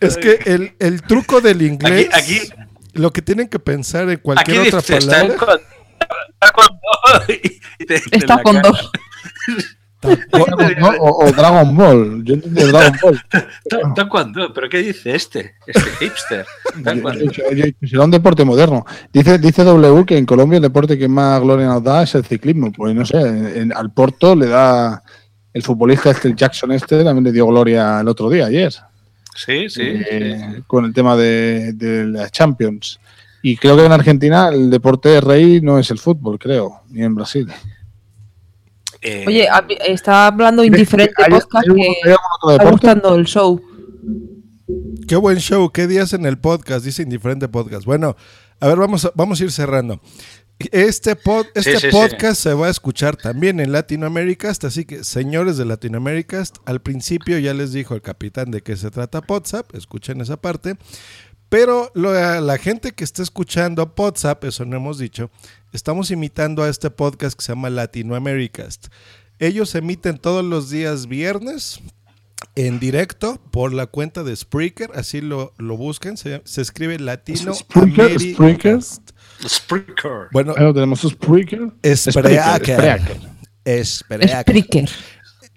[0.00, 2.52] Es que el, el truco del inglés, Aquí- aquí-
[2.92, 5.34] lo que tienen que pensar en Aquí cualquier otra palabra,
[8.10, 8.72] Está con cara.
[10.02, 12.24] O, o Dragon Ball.
[12.24, 13.20] Yo entendí Dragon Ball.
[13.68, 15.54] Ta- Taekwondo, ¿pero qué dice este?
[15.66, 16.46] Este hipster.
[17.86, 18.84] Será un deporte moderno.
[19.12, 22.24] Dice, dice W que en Colombia el deporte que más gloria nos da es el
[22.24, 22.72] ciclismo.
[22.72, 23.18] Pues no sé,
[23.60, 25.02] en- al Porto le da
[25.52, 28.72] el futbolista este, el Jackson este, también le dio gloria el otro día, ayer,
[29.34, 29.82] Sí, sí.
[29.82, 33.00] eh, con el tema de, de las Champions.
[33.42, 37.14] Y creo que en Argentina el deporte rey no es el fútbol, creo, ni en
[37.14, 37.48] Brasil.
[39.02, 42.10] Eh, Oye, a- está hablando indiferente ¿Hay- podcast hay- que
[42.54, 43.60] está gustando el show.
[45.08, 47.84] Qué buen show, qué días en el podcast, dice indiferente podcast.
[47.84, 48.16] Bueno,
[48.60, 50.00] a ver, vamos a, vamos a ir cerrando.
[50.72, 51.88] Este, pod- este sí, sí.
[51.90, 57.38] podcast se va a escuchar también en Latinoamérica, así que señores de Latinoamérica, al principio
[57.38, 60.76] ya les dijo el capitán de qué se trata WhatsApp, escuchen esa parte.
[61.50, 65.30] Pero lo- la gente que está escuchando WhatsApp, eso no hemos dicho,
[65.72, 68.86] estamos imitando a este podcast que se llama Latinoamericast.
[69.38, 71.80] Ellos emiten todos los días viernes
[72.56, 77.52] en directo por la cuenta de Spreaker, así lo, lo busquen, se, se escribe Latino
[77.54, 78.78] Spreaker, Spreaker.
[79.46, 80.28] Spreaker.
[80.32, 81.70] Bueno, Bueno, tenemos Spreaker.
[81.84, 82.76] Spreaker.
[82.76, 83.20] Spreaker.
[83.84, 84.88] Spreaker.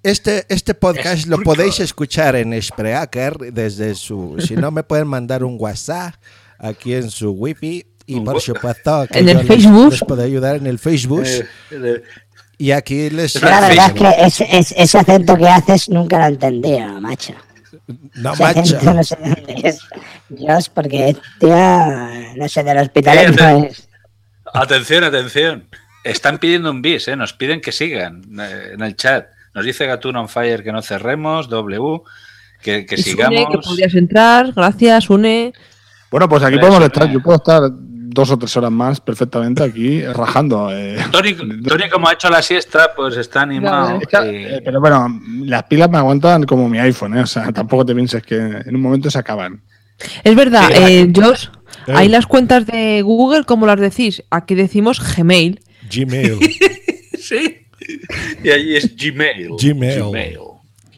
[0.04, 4.36] Este, este podcast lo podéis escuchar en Spreaker desde su...
[4.46, 6.16] Si no, me pueden mandar un WhatsApp
[6.58, 9.92] aquí en su wifi y por supuesto que En el les- Facebook.
[9.92, 11.24] les puedo ayudar en el Facebook.
[11.26, 12.04] Eh, eh,
[12.58, 13.42] Y aquí les...
[13.42, 17.34] La verdad es que ese, ese- ese acento que haces nunca lo he entendido, macho.
[18.16, 18.60] No, Ese macho.
[18.60, 19.80] acento no sé de dónde es.
[20.28, 21.56] Dios, porque, tío,
[22.36, 23.88] no sé, del hospital Eh, no es.
[24.54, 25.70] Atención, atención.
[26.04, 27.16] Están pidiendo un bis, ¿eh?
[27.16, 29.28] nos piden que sigan eh, en el chat.
[29.54, 32.02] Nos dice Gatuno on Fire que no cerremos, W,
[32.62, 33.46] que, que sigamos.
[33.52, 34.52] que podrías entrar.
[34.54, 35.54] Gracias, Une.
[36.10, 36.86] Bueno, pues aquí podemos eh.
[36.86, 37.10] estar.
[37.12, 40.70] Yo puedo estar dos o tres horas más perfectamente aquí rajando.
[40.72, 40.98] eh.
[41.12, 44.00] Tony, Tony, como ha hecho la siesta, pues está animado.
[44.02, 45.08] Y- eh, pero bueno,
[45.46, 47.22] las pilas me aguantan como mi iPhone, ¿eh?
[47.22, 49.62] O sea, tampoco te pienses que en un momento se acaban.
[50.24, 51.48] Es verdad, Sí, eh, Josh,
[51.88, 51.94] Eh.
[51.96, 54.24] ahí las cuentas de Google, ¿cómo las decís?
[54.32, 55.60] Aquí decimos Gmail.
[55.92, 56.40] Gmail.
[57.20, 57.58] sí.
[58.44, 59.50] Y allí es Gmail.
[59.60, 60.38] Gmail.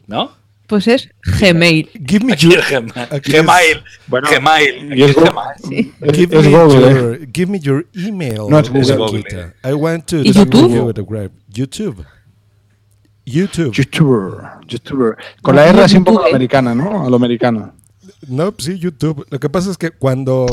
[0.06, 0.32] ¿No?
[0.66, 1.08] Pues es
[1.40, 1.88] Gmail.
[2.06, 2.92] Give me your, Gmail.
[3.22, 3.84] Gmail.
[4.08, 4.92] Bueno, Gmail.
[4.92, 5.92] Aquí es Gmail.
[6.12, 6.50] Give me, ¿eh?
[6.50, 8.48] your, give me your email.
[8.48, 9.22] No, es Google.
[9.64, 10.74] I want to ¿Y YouTube?
[10.74, 11.30] you with a grab.
[11.48, 12.04] YouTube.
[13.26, 13.72] YouTube.
[13.72, 15.16] YouTuber, YouTuber.
[15.42, 17.04] Con la R así un poco americana, ¿no?
[17.04, 17.74] A lo americano.
[18.28, 19.26] No, sí, YouTube.
[19.30, 20.46] Lo que pasa es que cuando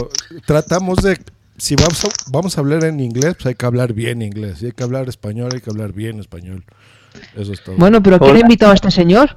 [0.46, 1.20] tratamos de.
[1.58, 4.60] Si vamos a, vamos a hablar en inglés, pues hay que hablar bien inglés.
[4.60, 6.64] Si hay que hablar español, hay que hablar bien español.
[7.36, 7.76] Eso es todo.
[7.78, 9.36] Bueno, pero ¿quién ha invitado a este señor?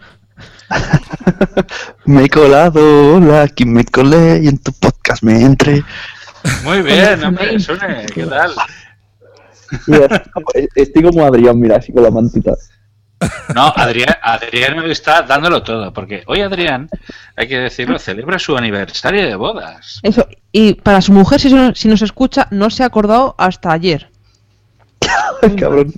[2.04, 5.82] Me he colado, hola, aquí me colé y en tu podcast me entré.
[6.62, 8.52] Muy bien, hombre, Sune, ¿qué tal?
[10.74, 12.52] Estoy como- Adrián, mira, así con la mantita.
[13.54, 16.88] No, Adrián, Adrián hoy está dándolo todo, porque hoy Adrián,
[17.34, 20.00] hay que decirlo, celebra su aniversario de bodas.
[20.02, 20.28] Eso.
[20.58, 24.10] Y para su mujer, si, no- si nos escucha, no se ha acordado hasta ayer.
[25.58, 25.92] Cabrón.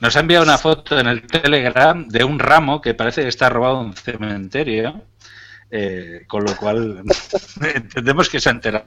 [0.00, 3.48] Nos ha enviado una foto en el Telegram de un ramo que parece que está
[3.48, 5.02] robado en un cementerio.
[5.70, 7.02] eh, con lo cual
[7.74, 8.84] entendemos que se ha enterado.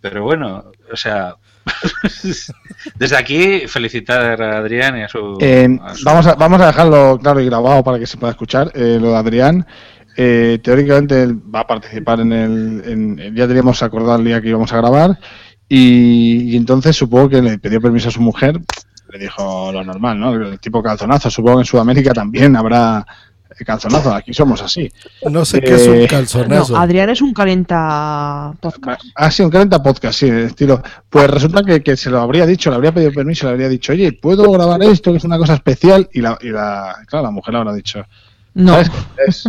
[0.00, 1.34] Pero bueno, o sea,
[2.96, 5.38] desde aquí felicitar a Adrián y a su.
[5.40, 8.32] Eh, a su- vamos, a, vamos a dejarlo claro y grabado para que se pueda
[8.32, 8.70] escuchar.
[8.74, 9.66] Eh, lo de Adrián,
[10.16, 12.82] eh, teóricamente él va a participar en el.
[12.86, 15.18] en- ya teníamos acordado el día que íbamos a grabar.
[15.68, 18.60] Y, y entonces supongo que le pidió permiso a su mujer.
[19.10, 20.34] Le dijo lo normal, ¿no?
[20.34, 21.30] El tipo calzonazo.
[21.30, 23.06] Supongo que en Sudamérica también habrá
[23.66, 24.14] calzonazo.
[24.14, 24.90] Aquí somos así.
[25.30, 26.72] No sé qué es un Eh, calzonazo.
[26.74, 29.02] No, Adrián es un calienta podcast.
[29.14, 30.82] Ah, sí, un 40 podcast, sí, de estilo.
[31.08, 33.92] Pues resulta que, que se lo habría dicho, le habría pedido permiso, le habría dicho,
[33.92, 35.10] oye, ¿puedo grabar esto?
[35.12, 36.08] Que es una cosa especial.
[36.12, 38.04] Y la, y la claro, la mujer le habrá dicho,
[38.54, 38.72] No.
[38.72, 38.90] ¿sabes
[39.26, 39.48] es?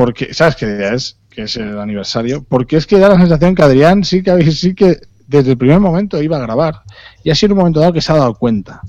[0.00, 1.18] Porque, ¿sabes qué día es?
[1.28, 2.42] Que es el aniversario.
[2.42, 4.96] Porque es que da la sensación que Adrián sí que, sí que
[5.26, 6.84] desde el primer momento iba a grabar.
[7.22, 8.80] Y ha sido un momento dado que se ha dado cuenta.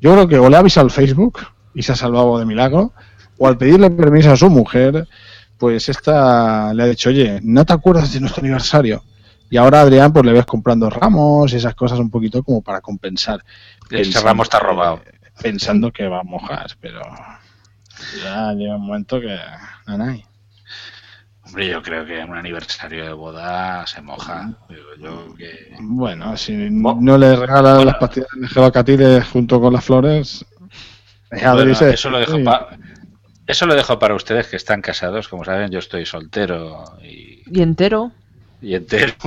[0.00, 1.38] Yo creo que o le ha avisado al Facebook
[1.72, 2.92] y se ha salvado de milagro,
[3.38, 5.06] o al pedirle permiso a su mujer,
[5.56, 9.04] pues esta le ha dicho, oye, ¿no te acuerdas de nuestro aniversario?
[9.50, 12.80] Y ahora Adrián pues le ves comprando ramos y esas cosas un poquito como para
[12.80, 13.44] compensar.
[13.88, 15.00] Ese ramo está robado.
[15.40, 17.02] Pensando que va a mojar, pero
[18.24, 19.38] ya llega un momento que...
[19.86, 20.24] nanay.
[21.50, 24.52] Hombre, yo creo que en un aniversario de boda se moja.
[24.68, 25.74] Digo yo que.
[25.80, 30.44] Bueno, si no le regalas las pastillas de gebacatiles junto con las flores...
[31.30, 32.42] Bueno, eso, lo dejo sí.
[32.42, 32.68] pa-
[33.46, 35.28] eso lo dejo para ustedes que están casados.
[35.28, 38.10] Como saben, yo estoy soltero y, Y entero.
[38.60, 39.12] y entero.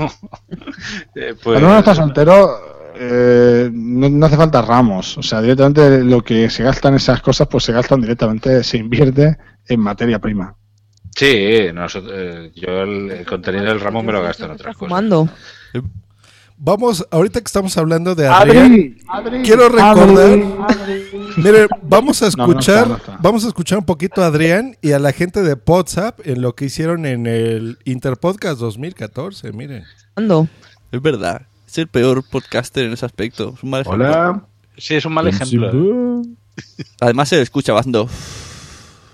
[1.16, 5.18] Eh, pues, Cuando uno está soltero, eh, no, no hace falta ramos.
[5.18, 9.38] O sea, directamente lo que se gastan esas cosas, pues se gastan directamente, se invierte
[9.68, 10.56] en materia prima.
[11.24, 14.90] Sí, nosotros, eh, yo el, el contenido del ramo me lo gasto en otras cosas.
[14.90, 15.30] Fumando.
[16.58, 21.04] Vamos, ahorita que estamos hablando de Adri, Adrián, Adri, quiero recordar, Adri,
[21.38, 23.18] mire, vamos a No, no está, escuchar, no está.
[23.22, 26.54] vamos a escuchar un poquito a Adrián y a la gente de WhatsApp en lo
[26.56, 29.84] que hicieron en el Interpodcast 2014, miren.
[30.14, 30.48] ¿Cuándo?
[30.92, 31.42] Es verdad.
[31.68, 33.56] Es el peor podcaster en ese aspecto.
[33.58, 34.06] Es un mal ejemplo.
[34.06, 34.46] Hola.
[34.78, 36.22] Sí, es un mal ejemplo.
[37.02, 38.08] Además se le escucha bando.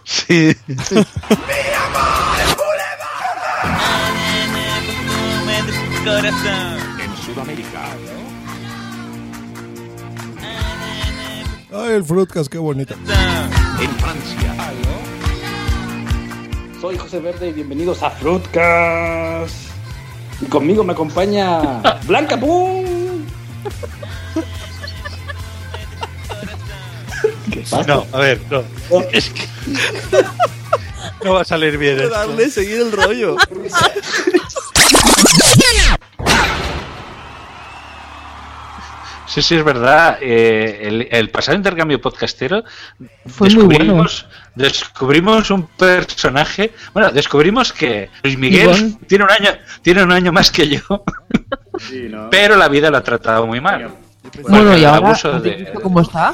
[0.04, 0.54] Sí.
[6.02, 7.90] En Sudamérica.
[11.74, 12.94] Ay, el Fruitcast, qué bonito.
[12.94, 14.56] En Francia.
[16.80, 19.54] Soy José Verde y bienvenidos a Fruitcast.
[20.42, 23.26] Y conmigo me acompaña Blanca Pum.
[27.52, 27.84] ¿Qué pasa?
[27.84, 28.64] No, a ver, no.
[29.12, 29.46] Es que
[31.24, 32.10] no va a salir bien esto.
[32.10, 33.36] Darle, seguir el rollo.
[39.28, 40.18] Sí, sí, es verdad.
[40.22, 42.64] Eh, el, el pasado intercambio podcastero
[43.28, 46.72] Fue muy descubrimos, descubrimos un personaje.
[46.94, 48.98] Bueno, descubrimos que Luis Miguel Iván.
[49.08, 49.50] tiene un año,
[49.84, 50.82] tiene un año más que yo,
[52.32, 53.90] pero la vida lo ha tratado muy mal.
[54.48, 56.34] Bueno, Porque y el ahora, abuso ¿has de- visto cómo está?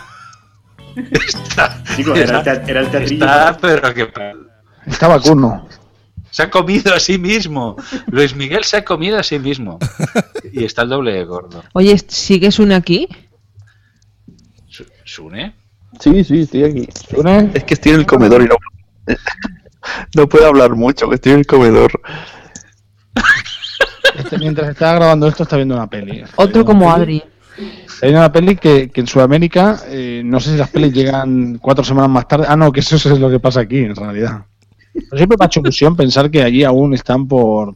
[0.96, 3.26] está, Chicos, era el tea- era el teatrillo.
[3.26, 4.08] Está, pero que
[4.86, 5.68] Está vacuno.
[6.32, 7.76] se ha comido a sí mismo.
[8.08, 9.80] Luis Miguel se ha comido a sí mismo.
[10.52, 11.64] Y está el doble de gordo.
[11.74, 13.08] Oye, ¿sigue Sune aquí?
[14.68, 15.56] Su- ¿Sune?
[16.00, 16.88] Sí, sí, estoy aquí.
[17.10, 17.52] ¿Sune?
[17.54, 18.56] Es que estoy en el comedor y no,
[20.16, 21.92] no puedo hablar mucho, que estoy en el comedor.
[24.18, 26.20] Este, mientras está grabando esto, está viendo una peli.
[26.22, 26.92] Está Otro como.
[26.92, 27.22] Adri.
[28.02, 31.84] Hay una peli que, que en Sudamérica, eh, no sé si las pelis llegan cuatro
[31.84, 32.46] semanas más tarde.
[32.48, 34.46] Ah, no, que eso es lo que pasa aquí, en realidad.
[35.10, 37.76] Pero siempre me ha hecho ilusión pensar que allí aún están por,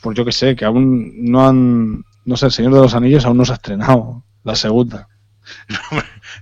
[0.00, 3.24] por yo que sé, que aún no han, no sé, El Señor de los Anillos
[3.24, 5.08] aún no se ha estrenado la segunda.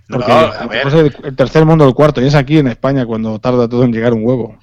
[0.08, 0.86] Porque No, a ver.
[0.88, 3.92] el, el tercer mundo el cuarto, y es aquí en España cuando tarda todo en
[3.92, 4.58] llegar un huevo.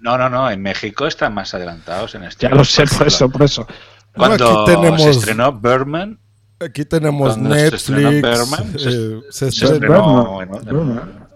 [0.00, 0.48] No, no, no.
[0.50, 2.46] En México están más adelantados en esto.
[2.48, 3.66] Ya lo sé, por eso, por eso.
[4.14, 6.18] Cuando Bueno, aquí tenemos- se estrenó Birdman,
[6.60, 8.50] Aquí tenemos Cuando se estrenó Netflix.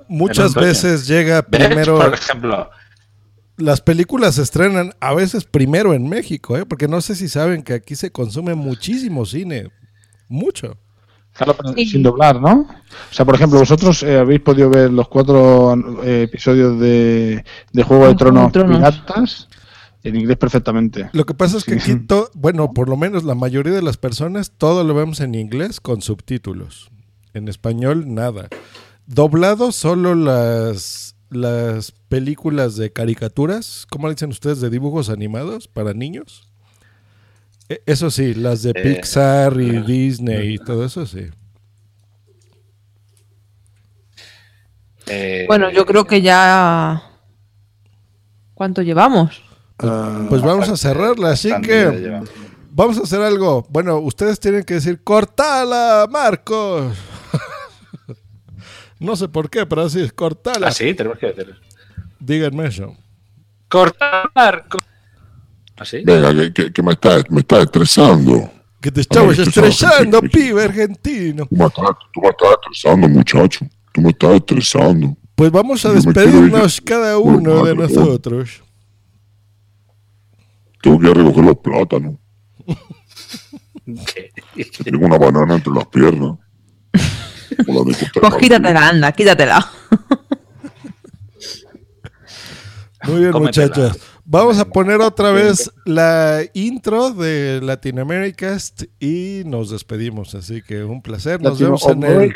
[0.09, 1.67] Muchas veces llega ¿Ves?
[1.67, 1.99] primero.
[1.99, 2.71] Por ejemplo,
[3.57, 6.67] Las películas se estrenan a veces primero en México, ¿eh?
[6.67, 9.69] porque no sé si saben que aquí se consume muchísimo cine.
[10.29, 10.77] Mucho.
[11.33, 12.61] Claro, pero sin doblar, ¿no?
[13.11, 17.83] O sea, por ejemplo, vosotros eh, habéis podido ver los cuatro eh, episodios de, de
[17.83, 18.77] Juego de Tronos, Tronos.
[18.79, 19.49] piratas
[20.03, 21.11] en inglés perfectamente.
[21.13, 21.93] Lo que pasa es que Sí.
[21.93, 25.35] aquí, to- bueno, por lo menos la mayoría de las personas, todo lo vemos en
[25.35, 26.91] inglés con subtítulos.
[27.35, 28.49] En español, nada.
[29.07, 34.61] Doblado solo las, las películas de caricaturas, ¿cómo le dicen ustedes?
[34.61, 36.49] De dibujos animados para niños.
[37.69, 41.27] E- Eso sí, las de Eh, Pixar y Disney y todo eso sí.
[45.07, 47.03] Eh, Bueno, yo creo que ya.
[48.55, 49.43] ¿Cuánto llevamos?
[49.77, 52.23] Pues vamos a cerrarla, así que
[52.71, 53.67] vamos a hacer algo.
[53.69, 56.95] Bueno, ustedes tienen que decir cortala, Marcos.
[58.99, 60.69] No sé por qué, pero así es, cortala.
[60.69, 61.55] Ah, sí, tenemos que decir.
[62.19, 62.97] Díganme eso.
[63.69, 64.67] Cortar.
[64.69, 64.79] co-
[65.79, 65.85] ¿Ah?
[66.05, 68.51] Venga, que, que, que me está, me está estresando.
[68.81, 71.47] Que te estamos Ah, estresando, pibe argentino.
[71.47, 73.67] Tú me estás, tú me estás estresando, muchacho.
[73.93, 75.17] Tú me estás estresando.
[75.35, 76.85] Pues vamos a Yo despedirnos ir.
[76.85, 78.63] cada uno de nosotros.
[80.83, 82.15] Tengo que ir a recoger los plátanos.
[84.85, 86.37] Tengo una banana entre las piernas.
[87.65, 89.71] Pues quítatela, anda, quítatela.
[93.05, 93.67] Muy bien, Cómetela.
[93.69, 93.99] muchachos.
[94.29, 100.35] Vamos a poner otra vez la intro de Latinoamericast y nos despedimos.
[100.35, 101.41] Así que un placer.
[101.41, 102.35] Nos vemos en el,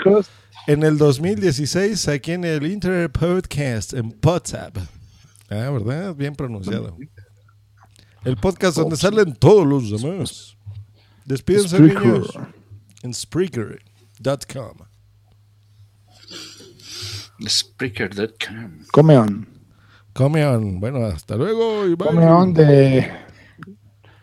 [0.68, 4.78] en el 2016 aquí en el Internet Podcast en WhatsApp.
[5.50, 6.14] Ah, ¿verdad?
[6.14, 6.96] Bien pronunciado.
[8.24, 10.56] El podcast donde salen todos los demás.
[11.24, 12.38] Despídense, niños.
[13.02, 14.89] En Spreaker.com.
[17.47, 18.86] Spreaker.com.
[18.93, 19.47] Come on.
[20.12, 20.80] Come on.
[20.80, 22.09] Bueno, hasta luego y bye.
[22.09, 23.11] Come on de.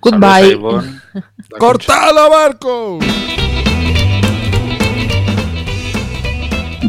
[0.01, 0.57] Goodbye.
[1.59, 2.99] ¡Cortala, Marco!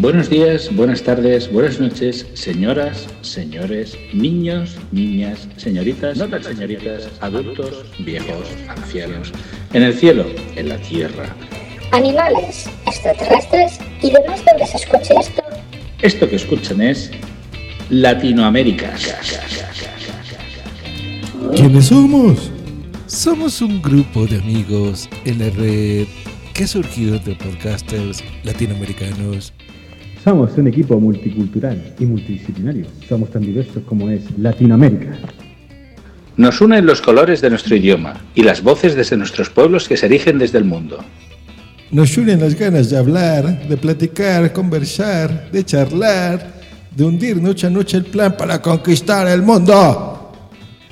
[0.01, 7.85] Buenos días, buenas tardes, buenas noches, señoras, señores, niños, niñas, señoritas, no tan señoritas, adultos,
[7.99, 9.33] viejos, ancianos,
[9.73, 10.25] en el cielo,
[10.55, 11.35] en la tierra.
[11.91, 15.48] Animales, extraterrestres y demás donde se escuche esto.
[16.03, 17.11] Esto que escuchan es
[17.91, 18.95] Latinoamérica.
[21.57, 22.53] ¿Quiénes somos?
[23.09, 26.07] Somos un grupo de amigos en la red
[26.55, 29.53] que ha surgido entre podcasters latinoamericanos.
[30.23, 32.87] Somos un equipo multicultural y multidisciplinario.
[33.09, 35.19] Somos tan diversos como es Latinoamérica.
[36.37, 40.07] Nos unen los colores de nuestro idioma y las voces desde nuestros pueblos que se
[40.07, 41.05] erigen desde el mundo.
[41.91, 46.53] Nos unen las ganas de hablar, de platicar, conversar, de charlar,
[46.95, 50.33] de hundir noche a noche el plan para conquistar el mundo.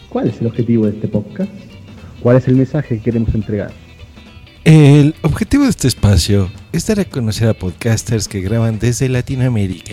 [0.09, 1.51] ¿Cuál es el objetivo de este podcast?
[2.23, 3.73] ¿Cuál es el mensaje que queremos entregar?
[4.65, 9.93] El objetivo de este espacio es dar a conocer a podcasters que graban desde Latinoamérica.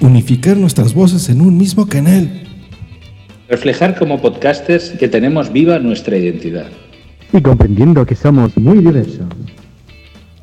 [0.00, 2.30] Unificar nuestras voces en un mismo canal.
[3.48, 6.70] Reflejar como podcasters que tenemos viva nuestra identidad.
[7.32, 9.26] Y comprendiendo que somos muy diversos.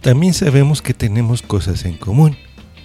[0.01, 2.37] También sabemos que tenemos cosas en común.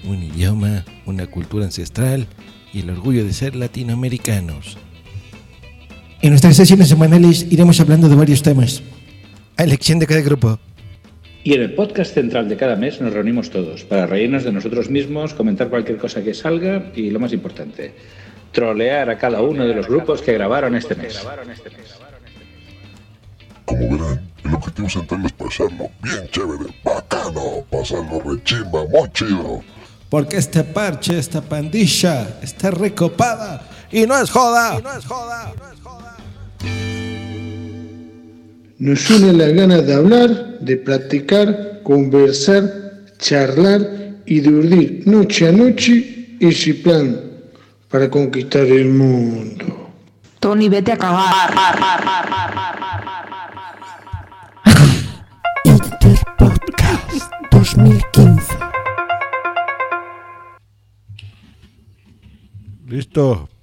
[0.05, 2.27] Un idioma, una cultura ancestral
[2.73, 4.77] y el orgullo de ser latinoamericanos.
[6.21, 8.83] En nuestras sesiones semanales iremos hablando de varios temas.
[9.57, 10.59] A elección de cada grupo.
[11.45, 14.91] Y en el podcast central de cada mes nos reunimos todos para reírnos de nosotros
[14.91, 17.93] mismos, comentar cualquier cosa que salga y, lo más importante,
[18.51, 21.23] trolear a cada uno de los grupos que grabaron este mes.
[23.65, 29.63] Como verán, el objetivo central es pasarlo bien chévere, bacano, pasarlo rechimba, muy chido.
[30.11, 34.81] Porque este parche, esta pandilla, está recopada y no es joda.
[38.79, 42.65] Nos une la ganas de hablar, de platicar, conversar,
[43.19, 43.81] charlar
[44.27, 47.21] y de urdir noche a noche ese plan
[47.89, 49.91] para conquistar el mundo.
[50.41, 51.55] Tony, vete a cagar.
[56.39, 58.59] Interpodcast 2015.
[62.87, 63.54] Listo.